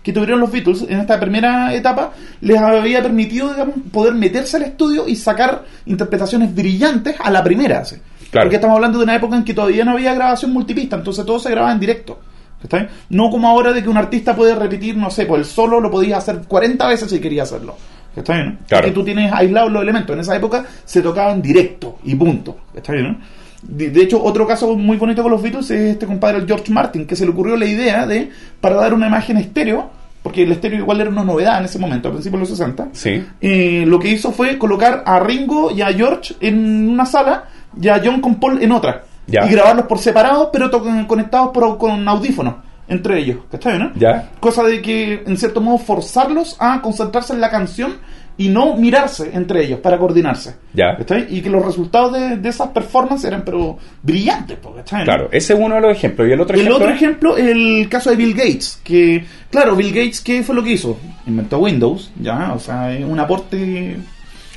[0.02, 4.64] que tuvieron los Beatles en esta primera etapa les había permitido, digamos, poder meterse al
[4.64, 7.85] estudio y sacar interpretaciones brillantes a la primera.
[7.85, 7.96] ¿sí?
[8.30, 8.46] Claro.
[8.46, 11.38] Porque estamos hablando de una época en que todavía no había grabación multipista, entonces todo
[11.38, 12.18] se grababa en directo.
[12.62, 12.90] ¿Está bien?
[13.09, 15.90] No como ahora de que un artista puede repetir, no sé, por el solo lo
[15.90, 17.76] podías hacer 40 veces si quería hacerlo.
[18.14, 18.46] ¿Está bien?
[18.46, 18.66] no?
[18.66, 18.83] Claro.
[18.83, 20.14] Porque tú tienes aislados los elementos.
[20.14, 22.59] En esa época se tocaba en directo y punto.
[22.74, 23.12] ¿Está bien?
[23.12, 23.39] no?
[23.62, 27.07] De, de hecho, otro caso muy bonito con los Beatles es este compadre, George Martin,
[27.07, 29.90] que se le ocurrió la idea de, para dar una imagen estéreo,
[30.23, 32.88] porque el estéreo igual era una novedad en ese momento, a principios de los 60,
[32.92, 33.25] Sí.
[33.40, 37.44] eh, lo que hizo fue colocar a Ringo y a George en una sala
[37.81, 39.03] y a John con Paul en otra.
[39.27, 39.46] Ya.
[39.46, 40.70] Y grabarlos por separado, pero
[41.07, 42.55] conectados por, con audífonos
[42.88, 43.38] entre ellos.
[43.51, 43.92] ¿Cachai, no?
[43.94, 44.31] Ya.
[44.40, 47.92] Cosa de que, en cierto modo, forzarlos a concentrarse en la canción
[48.38, 50.54] y no mirarse entre ellos para coordinarse.
[50.72, 50.96] Ya.
[50.96, 51.26] ¿Cachai?
[51.28, 54.58] Y que los resultados de, de esas performances eran, pero brillantes.
[54.76, 55.04] ¿cachai?
[55.04, 56.28] Claro, ese es uno de los ejemplos.
[56.28, 56.76] Y el otro El ejemplo.
[56.76, 60.62] otro es- ejemplo, el caso de Bill Gates, que, claro, Bill Gates, ¿qué fue lo
[60.62, 60.98] que hizo?
[61.26, 64.02] Inventó Windows, ya, o sea, es un aporte menor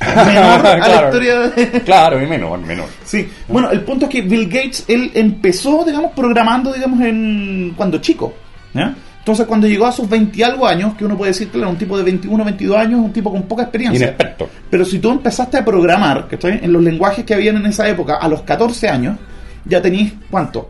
[0.65, 1.07] a la Claro.
[1.07, 1.81] historia de...
[1.81, 2.87] Claro, y menor, menor.
[3.05, 7.99] Sí, bueno, el punto es que Bill Gates, él empezó, digamos, programando, digamos, en cuando
[7.99, 8.33] chico,
[8.73, 8.95] ¿ya?
[9.23, 11.69] Entonces, cuando llegó a sus 20 y algo años, que uno puede decir que era
[11.69, 14.07] un tipo de 21, 22 años, un tipo con poca experiencia.
[14.07, 14.49] Inexperto.
[14.69, 18.15] Pero si tú empezaste a programar, que en los lenguajes que habían en esa época,
[18.17, 19.17] a los 14 años,
[19.63, 20.69] ya tenías, ¿cuánto?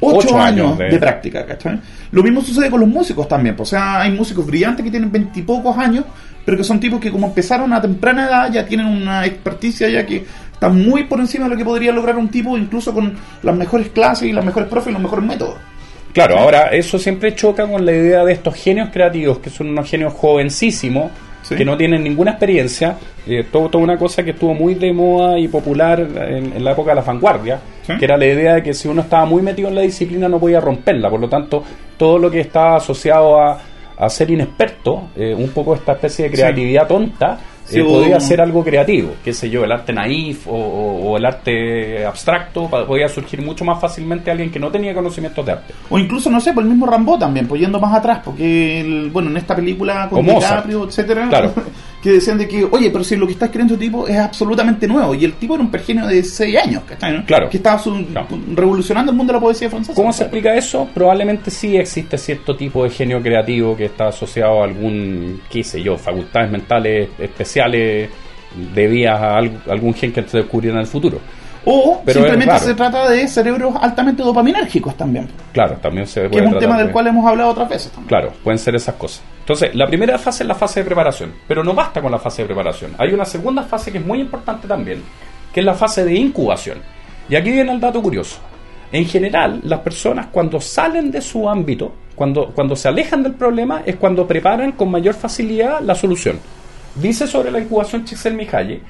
[0.00, 0.84] 8 Ocho años, años de...
[0.90, 1.80] de- práctica, ¿cachai?
[2.10, 5.10] Lo mismo sucede con los músicos también, pues, o sea, hay músicos brillantes que tienen
[5.10, 6.04] 20 y pocos años,
[6.44, 10.04] pero que son tipos que como empezaron a temprana edad ya tienen una experticia ya
[10.04, 13.56] que está muy por encima de lo que podría lograr un tipo incluso con las
[13.56, 15.54] mejores clases y las mejores profes y los mejores métodos.
[16.12, 19.88] Claro, ahora eso siempre choca con la idea de estos genios creativos, que son unos
[19.88, 21.10] genios jovencísimos,
[21.42, 21.56] Sí.
[21.56, 22.96] que no tienen ninguna experiencia.
[23.26, 26.72] Eh, todo, toda una cosa que estuvo muy de moda y popular en, en la
[26.72, 27.94] época de la vanguardia, Sí.
[27.98, 30.38] que era la idea de que si uno estaba muy metido en la disciplina no
[30.38, 31.10] podía romperla.
[31.10, 31.64] Por lo tanto,
[31.96, 33.58] todo lo que estaba asociado a,
[33.96, 36.36] a ser inexperto, eh, un poco esta especie de Sí.
[36.42, 40.50] creatividad tonta, Sí, eh, podía ser algo creativo, qué sé yo, el arte naif o,
[40.52, 45.46] o- o el arte abstracto, podía surgir mucho más fácilmente alguien que no tenía conocimientos
[45.46, 45.74] de arte.
[45.88, 49.10] O incluso, no sé, por el mismo Rambo también, pues yendo más atrás, porque, el-
[49.10, 50.24] bueno, en esta película con.
[50.26, 51.52] DiCaprio, etcétera, Claro.
[52.02, 54.88] que decían de que, oye, pero si lo que está escribiendo este tipo es absolutamente
[54.88, 57.12] nuevo, y el tipo era un pergenio de 6 años, ¿cachai?
[57.18, 57.24] no?
[57.24, 57.48] Claro.
[57.48, 58.26] Que estaba su- Claro.
[58.54, 59.94] revolucionando el mundo de la poesía francesa.
[59.94, 60.88] ¿Cómo se explica eso?
[60.92, 65.80] Probablemente sí existe cierto tipo de genio creativo que está asociado a algún, qué sé
[65.80, 68.10] yo, facultades mentales especiales
[68.74, 71.20] debidas a algún gen que se descubriera en el futuro.
[71.64, 76.46] O Pero simplemente se trata de cerebros altamente dopaminérgicos también, Claro, también se que puede
[76.46, 78.08] es un tema del de- cual hemos hablado otras veces también.
[78.08, 79.22] Claro, pueden ser esas cosas.
[79.40, 82.42] Entonces, la primera fase es la fase de preparación, pero no basta con la fase
[82.42, 82.92] de preparación.
[82.98, 85.02] Hay una segunda fase que es muy importante también,
[85.52, 86.78] que es la fase de incubación.
[87.28, 88.38] Y aquí viene el dato curioso.
[88.90, 93.82] En general, las personas cuando salen de su ámbito, cuando, cuando se alejan del problema,
[93.86, 96.38] es cuando preparan con mayor facilidad la solución.
[96.96, 98.82] Dice sobre la incubación Csikszentmihalyi,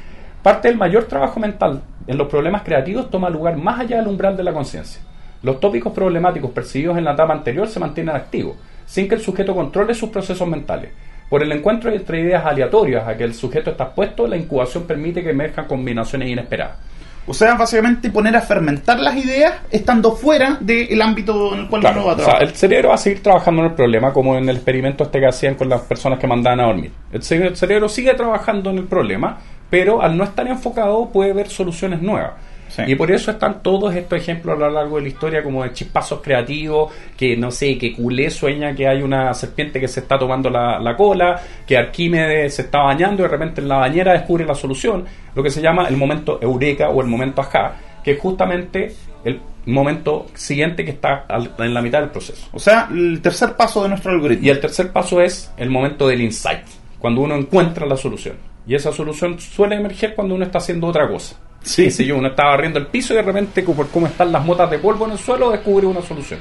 [0.42, 4.36] parte del mayor trabajo mental en los problemas creativos toma lugar más allá del umbral
[4.36, 5.00] de la conciencia.
[5.42, 9.54] Los tópicos problemáticos percibidos en la etapa anterior se mantienen activos, sin que el sujeto
[9.54, 10.90] controle sus procesos mentales.
[11.28, 15.22] Por el encuentro entre ideas aleatorias a que el sujeto está expuesto, la incubación permite
[15.22, 16.76] que emerjan combinaciones inesperadas.
[17.24, 21.80] O sea, básicamente poner a fermentar las ideas estando fuera del ámbito en el cual
[21.80, 24.12] Claro, uno va a o sea, el cerebro va a seguir trabajando en el problema,
[24.12, 26.90] como en el experimento este que hacían con las personas que mandaban a dormir.
[27.12, 29.38] El cerebro sigue trabajando en el problema,
[29.72, 32.32] pero al no estar enfocado puede ver soluciones nuevas.
[32.68, 32.82] Sí.
[32.87, 35.72] Y por eso están todos estos ejemplos a lo largo de la historia, como de
[35.72, 40.18] chispazos creativos, que no sé, que Culé sueña que hay una serpiente que se está
[40.18, 44.12] tomando la, la cola, que Arquímedes se está bañando y de repente en la bañera
[44.12, 48.11] descubre la solución, lo que se llama el momento eureka o el momento ajá, que
[48.12, 52.46] es justamente el momento siguiente que está al- en la mitad del proceso.
[52.52, 54.44] O sea, el tercer paso de nuestro algoritmo.
[54.46, 56.61] Y el tercer paso es el momento del insight,
[56.98, 58.37] cuando uno encuentra la solución.
[58.66, 61.37] Y esa solución suele emerger cuando uno está haciendo otra cosa.
[61.62, 61.90] Sí.
[61.90, 64.70] Si yo, uno está barriendo el piso y de repente, por cómo están las motas
[64.70, 66.40] de polvo en el suelo, descubre una solución.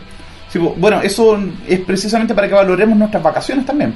[0.49, 3.93] Sí, bueno, eso es precisamente para que valoremos nuestras vacaciones también.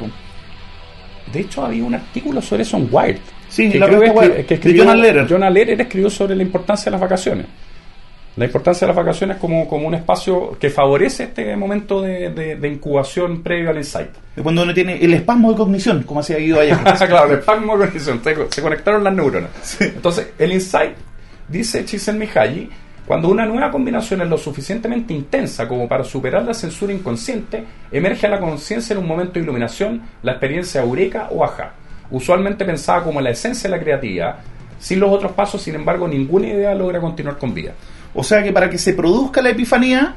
[1.32, 3.20] De hecho, había un artículo sobre eso en Wired.
[3.50, 5.28] Sí, que la creo que, Wired, que de escribió Jonah Lehrer.
[5.28, 7.46] Jonah Lehrer escribió sobre la importancia de las vacaciones.
[8.38, 12.56] La importancia de las vacaciones como, como un espacio que favorece este momento de, de-
[12.58, 14.10] de incubación previo al insight.
[14.36, 16.78] De cuando uno tiene el espasmo de cognición, como hacía Guido ayer.
[17.08, 19.52] claro, el espasmo de cognición, se, conectaron las neuronas.
[19.80, 20.92] Entonces, el insight,
[21.48, 22.70] dice Csikszentmihalyi,
[23.08, 28.28] cuando una nueva combinación es lo suficientemente intensa como para superar la censura inconsciente, emerge
[28.28, 31.74] a la conciencia en un momento de iluminación la experiencia eureka o ajá,
[32.12, 34.36] usualmente pensada como la esencia de la creatividad.
[34.80, 37.72] Sin los otros pasos, sin embargo, ninguna idea logra continuar con vida.
[38.16, 40.16] O sea que para que se produzca la epifanía,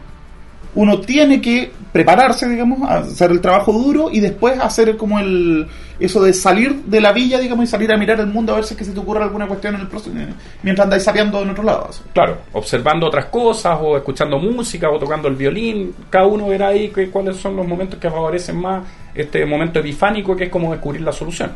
[0.75, 5.67] uno tiene que prepararse, digamos, hacer el trabajo duro y después hacer como el
[5.99, 8.65] eso de salir de la villa, digamos, y salir a mirar el mundo a ver
[8.65, 10.15] si es que se te ocurre alguna cuestión en el proceso,
[10.63, 11.91] mientras andáis sapeando en otro lado.
[12.13, 16.91] Claro, observando otras cosas o escuchando música o tocando el violín, cada uno verá ahí
[16.91, 21.01] que- cuáles son los momentos que favorecen más este momento epifánico que es como descubrir
[21.01, 21.51] la solución.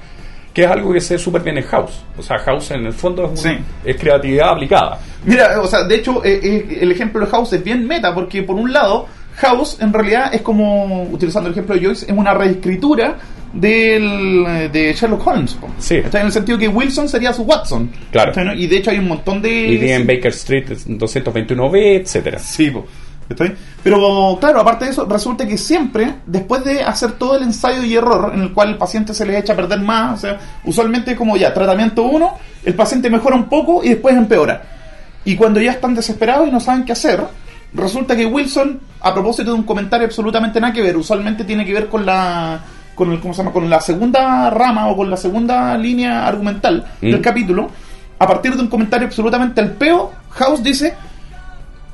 [0.53, 2.03] Que es algo que se ve súper bien en House.
[2.19, 3.59] O sea, House en el fondo es, una- Sí.
[3.85, 4.99] es creatividad aplicada.
[5.25, 8.43] Mira, o sea, de hecho, eh, eh, el ejemplo de House es bien meta, porque
[8.43, 12.35] por un lado, House en realidad es como, utilizando el ejemplo de Joyce, es una
[12.35, 13.17] reescritura
[13.55, 15.57] del, de Sherlock Holmes.
[15.79, 15.97] Sí.
[15.97, 17.91] Está en el sentido que Wilson sería su Watson.
[18.11, 18.33] Claro.
[18.55, 19.51] Y de hecho hay un montón de...
[19.51, 22.38] Y en Baker Street 221B, etcétera.
[22.38, 22.87] Sí, po.
[23.28, 23.54] ¿Cachai?
[23.82, 27.94] Pero claro, aparte de eso, resulta que siempre, después de hacer todo el ensayo y
[27.96, 31.12] error, en el cual el paciente se le echa a perder más, o sea, usualmente
[31.12, 34.62] es como ya, tratamiento 1, el paciente mejora un poco y después empeora.
[35.24, 37.22] Y cuando ya están desesperados y no saben qué hacer,
[37.74, 41.72] resulta que Wilson, a propósito de un comentario absolutamente nada que ver, usualmente tiene que
[41.72, 42.61] ver con la
[42.94, 43.52] con el, ¿cómo se llama?
[43.52, 47.22] con la segunda rama o con la segunda línea argumental del Mm.
[47.22, 47.70] capítulo,
[48.18, 50.94] a partir de un comentario absolutamente al peo, House dice,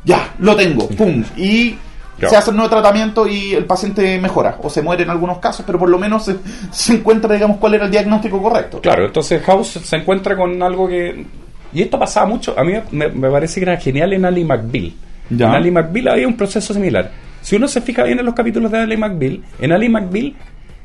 [0.05, 1.77] ya, lo tengo, pum, y
[2.19, 5.65] se hace un nuevo tratamiento y el paciente mejora, o se muere en algunos casos,
[5.67, 6.37] pero por lo menos se,
[6.71, 8.81] se encuentra, digamos, cuál era el diagnóstico correcto.
[8.81, 11.25] Claro, entonces House se encuentra con algo que...
[11.73, 14.93] Y esto pasaba mucho, a mí me, me parece que era genial en Ali McBeal.
[15.31, 15.49] Ya.
[15.49, 17.11] En Ali McBeal había un proceso similar.
[17.43, 20.35] Si uno se fija bien en los capítulos de Ali McBeal, en Ali McBeal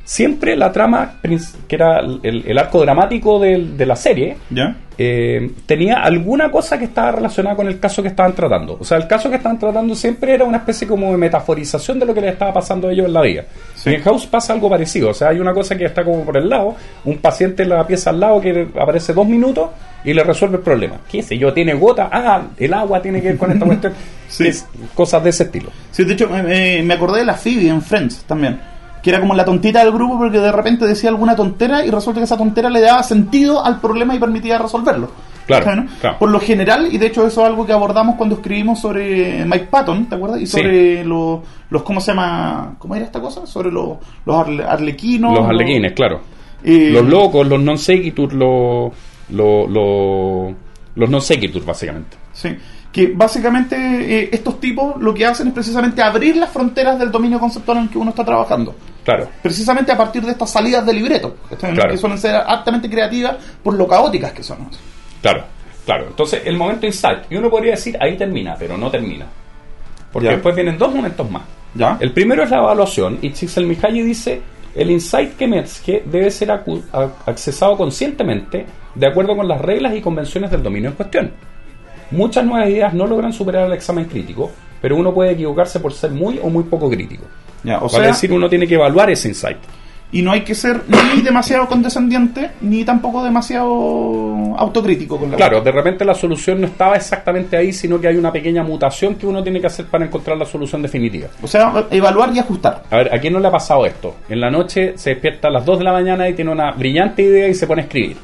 [0.04, 4.76] siempre la trama, que era el, el arco dramático del- de la serie, ¿Ya?
[4.98, 8.76] eh, tenía alguna cosa que estaba relacionada con el caso que estaban tratando.
[8.78, 12.06] O sea, el caso que estaban tratando siempre era una especie como de metaforización de
[12.06, 13.44] lo que les estaba pasando a ellos en la vida.
[13.74, 13.94] Sí.
[13.94, 15.08] En House pasa algo parecido.
[15.10, 17.86] O sea, hay una cosa que está como por el lado, un paciente en la
[17.86, 19.70] pieza al lado que aparece dos minutos
[20.04, 20.96] y le resuelve el problema.
[21.10, 21.52] ¿Qué sé yo?
[21.52, 22.10] ¿Tiene gota?
[22.12, 23.94] Ah, el agua tiene que ver con esta cuestión.
[24.28, 24.48] Sí.
[24.48, 25.70] Es- cosas de ese estilo.
[25.90, 28.60] Sí, de hecho, me, me acordé de la Phoebe en Friends también.
[29.04, 32.20] Que era como la tontita del grupo porque de repente decía alguna tontera y resulta
[32.20, 35.10] que esa tontera le daba sentido al problema y permitía resolverlo.
[35.46, 35.90] Claro, ¿Sabes, no?
[36.00, 36.18] claro.
[36.18, 39.68] Por lo general, y de hecho eso es algo que abordamos cuando escribimos sobre Mike
[39.70, 40.40] Patton, ¿te acuerdas?
[40.40, 40.52] Y Sí.
[40.56, 42.76] sobre los, los, ¿cómo se llama?
[42.78, 43.44] ¿Cómo era esta cosa?
[43.46, 45.34] Sobre los, los arle- arlequinos.
[45.38, 46.22] Los arlequines, claro.
[46.64, 48.90] eh, Los locos, los non sequitur, los,
[49.28, 50.54] los, los,
[50.96, 52.16] los non sequitur, básicamente.
[52.32, 52.56] Sí.
[52.90, 57.38] Que básicamente eh, estos tipos lo que hacen es precisamente abrir las fronteras del dominio
[57.38, 58.74] conceptual en el que uno está trabajando.
[59.04, 59.28] Claro.
[59.42, 63.86] precisamente a partir de estas salidas de libreto, que suelen ser altamente creativas por lo
[63.86, 64.68] caóticas que son.
[65.20, 65.44] Claro,
[65.84, 66.06] claro.
[66.08, 67.20] Entonces, el momento insight.
[67.30, 69.26] Y uno podría decir, ahí termina, pero no termina.
[70.12, 70.32] Porque Ya.
[70.32, 71.42] después vienen dos momentos más.
[71.74, 71.96] ¿Ya?
[72.00, 73.18] El primero es la evaluación.
[73.20, 74.40] Y Csikszentmihalyi dice,
[74.74, 76.50] el insight que emerge debe ser
[77.26, 81.32] accesado conscientemente de acuerdo con las reglas y convenciones del dominio en cuestión.
[82.10, 84.50] Muchas nuevas ideas no logran superar el examen crítico,
[84.80, 87.24] pero uno puede equivocarse por ser muy o muy poco crítico.
[87.64, 89.56] Ya, o O sea, decir, uno tiene que evaluar ese insight.
[90.12, 95.60] y no hay que ser ni demasiado condescendiente, ni tampoco demasiado autocrítico con la Claro,
[95.60, 99.26] de repente la solución no estaba exactamente ahí, sino que hay una pequeña mutación que
[99.26, 101.28] uno tiene que hacer para encontrar la solución definitiva.
[101.42, 102.84] O sea, evaluar y ajustar.
[102.90, 104.14] A ver, ¿a quién no le ha pasado esto?
[104.28, 107.22] En la noche se despierta a las 2 de la mañana y tiene una brillante
[107.22, 108.16] idea y se pone a escribir.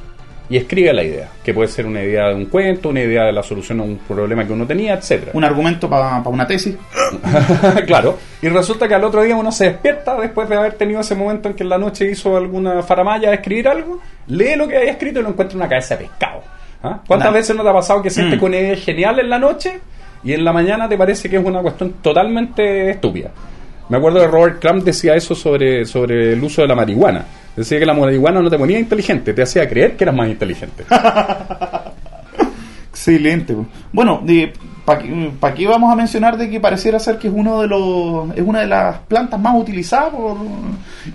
[0.51, 3.32] Y escribe la idea, que puede ser una idea de un cuento, una idea de
[3.32, 5.30] la solución a un problema que uno tenía, etcétera.
[5.32, 6.76] Un argumento para una tesis.
[7.86, 8.18] claro.
[8.42, 11.48] Y resulta que al otro día uno se despierta después de haber tenido ese momento
[11.48, 14.90] en que en la noche hizo alguna faramaya de escribir algo, lee lo que había
[14.90, 16.42] escrito y lo encuentra en una cabeza de pescado.
[16.82, 17.01] ¿Ah?
[17.07, 18.44] ¿Cuántas veces no te ha pasado que sientes Mm.
[18.44, 19.78] una idea genial en la noche
[20.24, 23.30] y en la mañana te parece que es una cuestión totalmente estúpida?
[23.88, 27.24] Me acuerdo de Robert Crumb decía eso sobre, sobre el uso de la marihuana.
[27.61, 30.84] Decía que la marihuana no te ponía inteligente, te hacía creer que eras más inteligente.
[32.90, 33.54] Excelente.
[33.92, 34.22] Bueno,
[34.84, 38.42] ¿para qué vamos a mencionar de que pareciera ser que es uno de los es
[38.42, 40.36] una de las plantas más utilizadas por-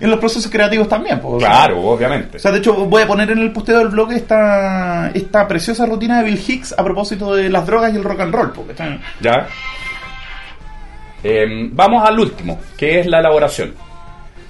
[0.00, 1.20] en los procesos creativos también?
[1.20, 1.36] po?
[1.38, 2.36] claro, obviamente.
[2.38, 5.84] O sea, de hecho, voy a poner en el posteo del blog esta, esta preciosa
[5.86, 8.52] rutina de Bill Hicks a propósito de las drogas y el rock and roll.
[8.52, 8.74] Porque
[9.20, 9.46] ¿Ya?
[11.24, 13.74] Eh, vamos al último, que es la elaboración.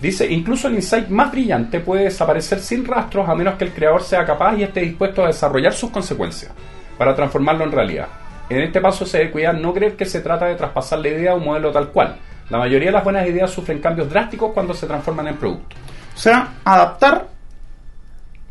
[0.06, 4.02] Dice, incluso el insight más brillante puede desaparecer sin rastros a menos que el creador
[4.02, 6.52] sea capaz y esté dispuesto a desarrollar sus consecuencias
[6.96, 8.06] para transformarlo en realidad.
[8.48, 11.32] En este paso se debe cuidar no creer que se trata de traspasar la idea
[11.32, 12.16] a un modelo tal cual.
[12.50, 15.74] La mayoría de las buenas ideas sufren cambios drásticos cuando se transforman en producto.
[16.14, 17.26] O sea, adaptar,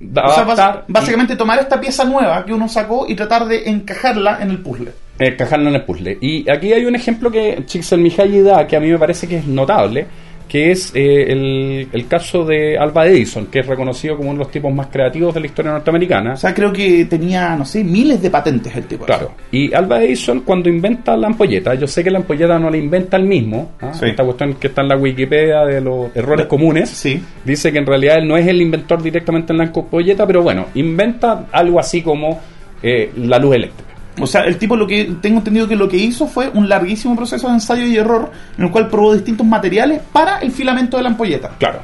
[0.01, 3.69] o sea, bas- Adaptar básicamente tomar esta pieza nueva que uno sacó y tratar de
[3.69, 4.91] encajarla en el puzzle.
[5.17, 6.17] encajarlo en el puzzle.
[6.19, 9.47] Y aquí hay un ejemplo que Csikszentmihalyi da que a mí me parece que es
[9.47, 10.05] notable,
[10.47, 14.43] que es eh, el, el caso de Alba Edison, que es reconocido como uno de
[14.45, 16.33] los tipos más creativos de la historia norteamericana.
[16.33, 19.05] O sea, creo que tenía, no sé, miles de patentes el tipo.
[19.05, 19.31] Claro.
[19.51, 23.17] Y Alba Edison cuando inventa la ampolleta, yo sé que la ampolleta no la inventa
[23.17, 23.93] él mismo, ¿ah?
[23.93, 24.05] Sí.
[24.05, 27.19] esta cuestión que está en la Wikipedia de los errores comunes, Sí.
[27.43, 30.67] dice que en realidad él no es el inventor directamente en la ampolleta, pero bueno,
[30.75, 32.39] inventa algo así como
[32.83, 33.94] eh, la luz eléctrica.
[34.19, 37.15] O sea, el tipo lo que tengo entendido que lo que hizo fue un larguísimo
[37.15, 41.03] proceso de ensayo y error en el cual probó distintos materiales para el filamento de
[41.03, 41.51] la ampolleta.
[41.59, 41.79] Claro.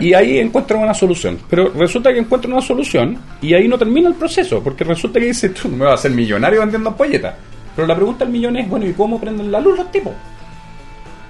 [0.00, 1.38] Y ahí encuentran una solución.
[1.48, 5.26] Pero resulta que encuentran una solución y ahí no termina el proceso, porque resulta que
[5.26, 7.34] dice, tú no me vas a hacer millonario vendiendo ampolletas.
[7.74, 10.12] Pero la pregunta del millón es, bueno, ¿y cómo prenden la luz los tipos?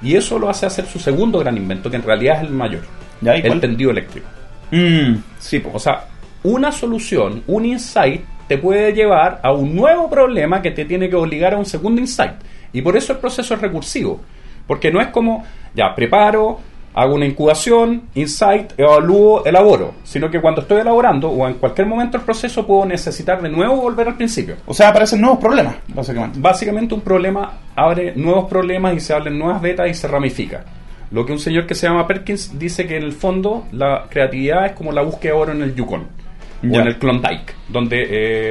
[0.02, 2.82] Y eso lo hace hacer su segundo gran invento, que en realidad es el mayor.
[3.20, 3.36] ¿Ya?
[3.36, 4.26] ¿Y el tendido eléctrico.
[4.72, 5.70] Mm, sí, po.
[5.74, 6.06] O sea,
[6.42, 8.22] una solución, un insight,
[8.52, 12.02] te puede llevar a un nuevo problema que te tiene que obligar a un segundo
[12.02, 12.34] insight.
[12.74, 14.20] Y por eso el proceso es recursivo.
[14.66, 15.42] Porque no es como,
[15.74, 16.60] ya, preparo,
[16.92, 19.94] hago una incubación, insight, evalúo, elaboro.
[20.04, 23.76] Sino que cuando estoy elaborando o en cualquier momento del proceso puedo necesitar de nuevo
[23.76, 24.56] volver al principio.
[24.66, 26.38] O sea, aparecen nuevos problemas, básicamente.
[26.38, 30.62] Básicamente un problema abre nuevos problemas y se abren nuevas vetas y se ramifica.
[31.10, 34.66] Lo que un señor que se llama Perkins dice que en el fondo la creatividad
[34.66, 36.20] es como la búsqueda de oro en el Yukon
[36.62, 38.06] o en el Klondike, donde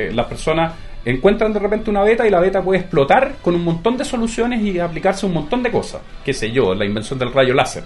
[0.08, 0.74] eh, las personas
[1.06, 4.62] encuentran de repente una beta y la beta puede explotar con un montón de soluciones
[4.62, 6.02] y aplicarse un montón de cosas.
[6.24, 7.84] Qué sé yo, la invención del rayo láser,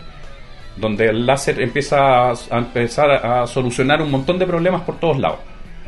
[0.76, 5.20] donde el láser empieza a, a empezar a solucionar un montón de problemas por todos
[5.20, 5.40] lados.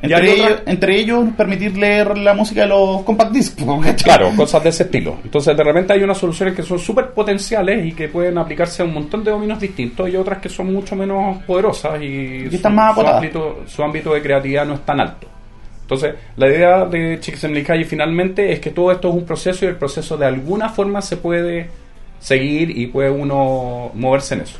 [0.02, 3.56] Entre, ellos, entre ellos, permitir leer la música de los compact discs.
[4.04, 5.18] Claro, cosas de ese estilo.
[5.24, 8.86] Entonces, de repente hay unas soluciones que son súper potenciales y que pueden aplicarse a
[8.86, 12.76] un montón de dominios distintos y otras que son mucho menos poderosas y, Y están
[12.76, 15.28] más su, ámbito, su ámbito de creatividad no es tan alto.
[15.82, 19.78] Entonces, la idea de Csikszentmihalyi finalmente es que todo esto es un proceso y el
[19.78, 21.70] proceso de alguna forma se puede
[22.20, 24.58] seguir y puede uno moverse en eso.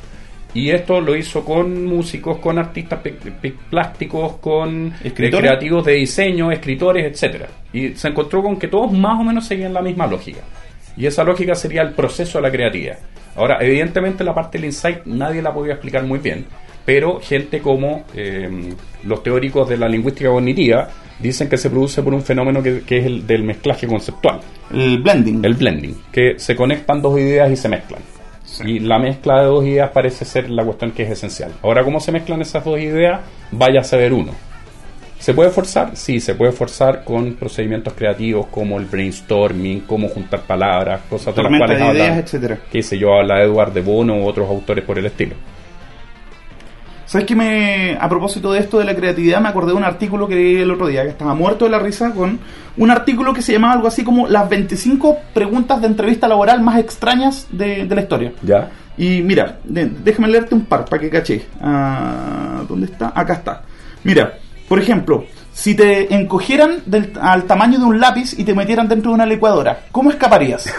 [0.54, 3.00] Y esto lo hizo con músicos, con artistas
[3.70, 5.46] plásticos, con eh, ¿Escritores?
[5.50, 7.48] creativos de diseño, escritores, etcétera.
[7.74, 10.40] Y se encontró con que todos más o menos seguían la misma lógica.
[10.96, 12.98] Y esa lógica sería el proceso de la creatividad.
[13.36, 16.46] Ahora, evidentemente la parte del insight nadie la podía explicar muy bien,
[16.86, 18.50] pero gente como eh,
[19.04, 20.90] los teóricos de la lingüística cognitiva
[21.20, 24.40] dicen que se produce por un fenómeno que, que es el del mezclaje conceptual,
[24.72, 25.46] El blending.
[25.46, 28.02] el blending, que se conectan dos ideas y se mezclan.
[28.66, 31.52] Y la mezcla de dos ideas parece ser la cuestión que es esencial.
[31.64, 33.22] Ahora, ¿cómo se mezclan esas dos ideas?
[33.52, 34.32] Vaya a saber uno.
[35.20, 35.96] ¿Se puede forzar?
[35.96, 41.44] Sí, se puede forzar con procedimientos creativos como el brainstorming, cómo juntar palabras, cosas de
[41.44, 42.60] las cuales de ideas, hablan, etcétera.
[42.72, 45.36] qué sé yo, habla de Bono u otros autores por el estilo.
[47.08, 50.28] ¿Sabes qué me, a propósito de esto de la creatividad, me acordé de un artículo
[50.28, 52.38] que leí el otro día, que estaba muerto de la risa con
[52.76, 56.78] un artículo que se llamaba algo así como las 25 preguntas de entrevista laboral más
[56.80, 58.34] extrañas de, de la historia.
[58.44, 58.70] ¿Ya?
[58.98, 61.46] Y mira, déjame leerte un par para que caché.
[61.62, 63.14] Ah, ¿Dónde está?
[63.16, 63.62] Acá está.
[64.04, 64.34] Mira,
[64.68, 69.12] por ejemplo, si te encogieran del- al tamaño de un lápiz y te metieran dentro
[69.12, 70.66] de una licuadora, ¿cómo escaparías?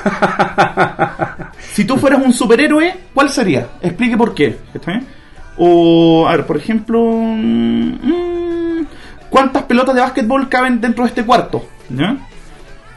[1.72, 3.66] si tú fueras un superhéroe, ¿cuál sería?
[3.80, 4.58] Explique por qué.
[4.74, 5.06] ¿está bien?
[5.58, 8.84] O, a ver, por ejemplo, mm,
[9.28, 11.66] ¿cuántas pelotas de básquetbol caben dentro de este cuarto?
[11.90, 12.16] ¿Ya?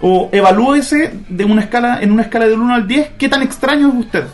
[0.01, 3.89] O evalúese de una escala, en una escala del 1 al 10, ¿qué tan extraño
[3.89, 4.25] es usted?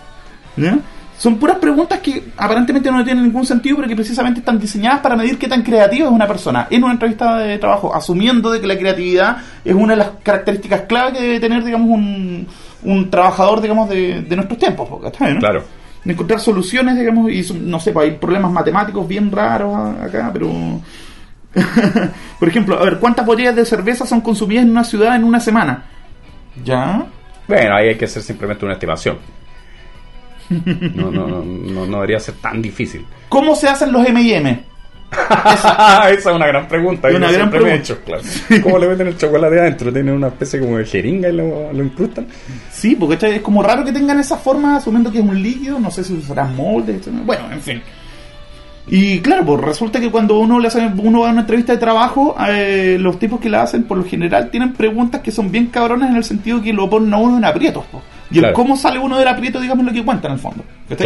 [0.57, 0.77] ¿Ya?
[1.17, 5.15] Son puras preguntas que aparentemente no tienen ningún sentido, pero que precisamente están diseñadas para
[5.15, 8.67] medir qué tan creativa es una persona en una entrevista de trabajo, asumiendo de que
[8.67, 12.47] la creatividad es una de las características clave que debe tener, digamos, un,
[12.83, 14.87] un trabajador, digamos, de, de nuestros tiempos.
[15.01, 15.39] ¿cachai, no?
[15.39, 15.63] Claro.
[16.07, 20.49] De encontrar soluciones, digamos, y no sé, pues hay problemas matemáticos bien raros acá, pero...
[22.39, 25.39] Por ejemplo, a ver, ¿cuántas botellas de cerveza son consumidas en una ciudad en una
[25.39, 25.83] semana?
[26.63, 27.05] ¿Ya?
[27.45, 29.17] Bueno, ahí hay que hacer simplemente una estimación.
[30.95, 33.05] No, no, no, no, no debería ser tan difícil.
[33.27, 34.63] ¿Cómo se hacen los M&M?
[36.09, 37.07] Esa es una gran pregunta.
[37.07, 37.93] Una yo gran siempre me he pregunta.
[37.93, 38.23] hecho, claro.
[38.63, 39.93] ¿Cómo le meten el chocolate adentro?
[39.93, 42.27] ¿Tienen una especie como de jeringa y lo, lo incrustan?
[42.71, 45.89] Sí, porque es como raro que tengan esa forma asumiendo que es un líquido, no
[45.91, 47.81] sé si usarán moldes, bueno, en fin.
[48.89, 51.77] Y claro, pues resulta que cuando uno le hace, uno va a una entrevista de
[51.77, 55.67] trabajo, eh, los tipos que la hacen por lo general tienen preguntas que son bien
[55.67, 57.83] cabronas en el sentido que lo ponen a uno en aprietos.
[57.91, 58.01] po.
[58.31, 60.63] Y el cómo sale uno del aprieto, digamos, lo que cuenta en el fondo.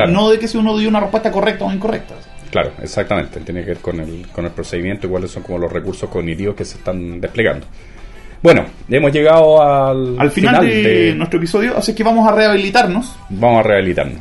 [0.10, 2.14] No de que si uno dio una respuesta correcta o incorrecta.
[2.52, 3.40] Claro, exactamente.
[3.40, 6.56] Tiene que ver con el, con el procedimiento y cuáles son como los recursos cognitivos
[6.56, 7.66] que se están desplegando.
[8.44, 13.16] Bueno, hemos llegado al, Al final, de, nuestro episodio, así que vamos a rehabilitarnos.
[13.30, 14.20] Vamos a rehabilitarnos.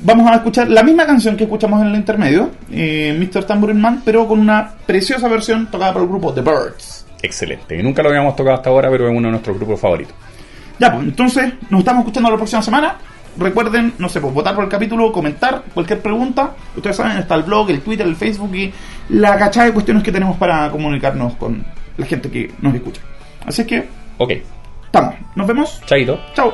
[0.00, 3.44] Vamos a escuchar la misma canción que escuchamos en el intermedio, eh, Mr.
[3.44, 7.06] Tambourine Man, pero con una preciosa versión tocada por el grupo The Birds.
[7.20, 7.78] Excelente.
[7.78, 10.14] Y nunca lo habíamos tocado hasta ahora, pero es uno de nuestros grupos favoritos.
[10.78, 12.96] Ya, pues entonces nos estamos escuchando la próxima semana.
[13.38, 16.54] Recuerden, no sé, pues votar por el capítulo, comentar cualquier pregunta.
[16.76, 18.72] Ustedes saben, está el blog, el Twitter, el Facebook y
[19.10, 21.64] la cachada de cuestiones que tenemos para comunicarnos con
[21.96, 23.00] la gente que nos escucha.
[23.46, 24.32] Así es que, Ok,
[24.86, 25.14] estamos.
[25.36, 25.80] Nos vemos.
[25.86, 26.18] chaito.
[26.34, 26.52] Chao.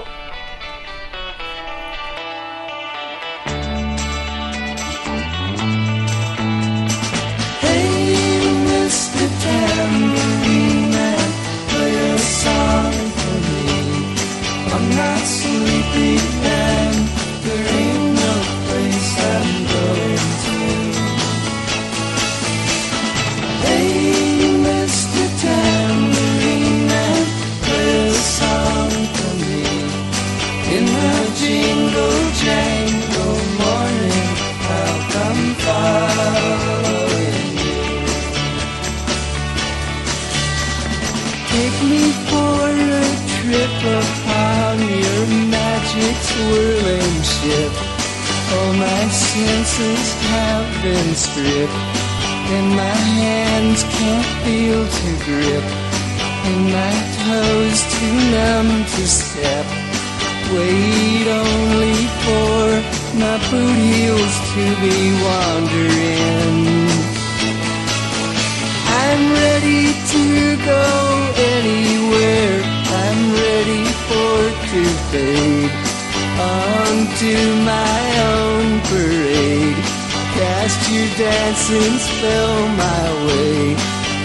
[81.17, 83.77] dancing spell my way.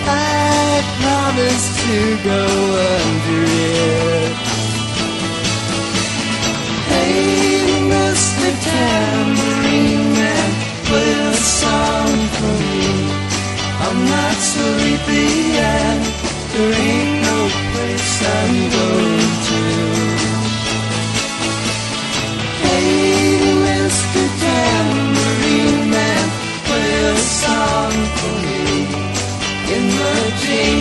[0.05, 2.43] I promise to go
[2.97, 4.33] under it.
[6.89, 8.49] Hey, Mr.
[8.65, 10.49] Tambourine Man,
[10.89, 12.89] play a song for me.
[13.85, 15.27] I'm not sleepy
[15.59, 16.01] yet.
[16.53, 17.37] There ain't no
[17.71, 19.28] place I'm going.
[30.49, 30.78] sing.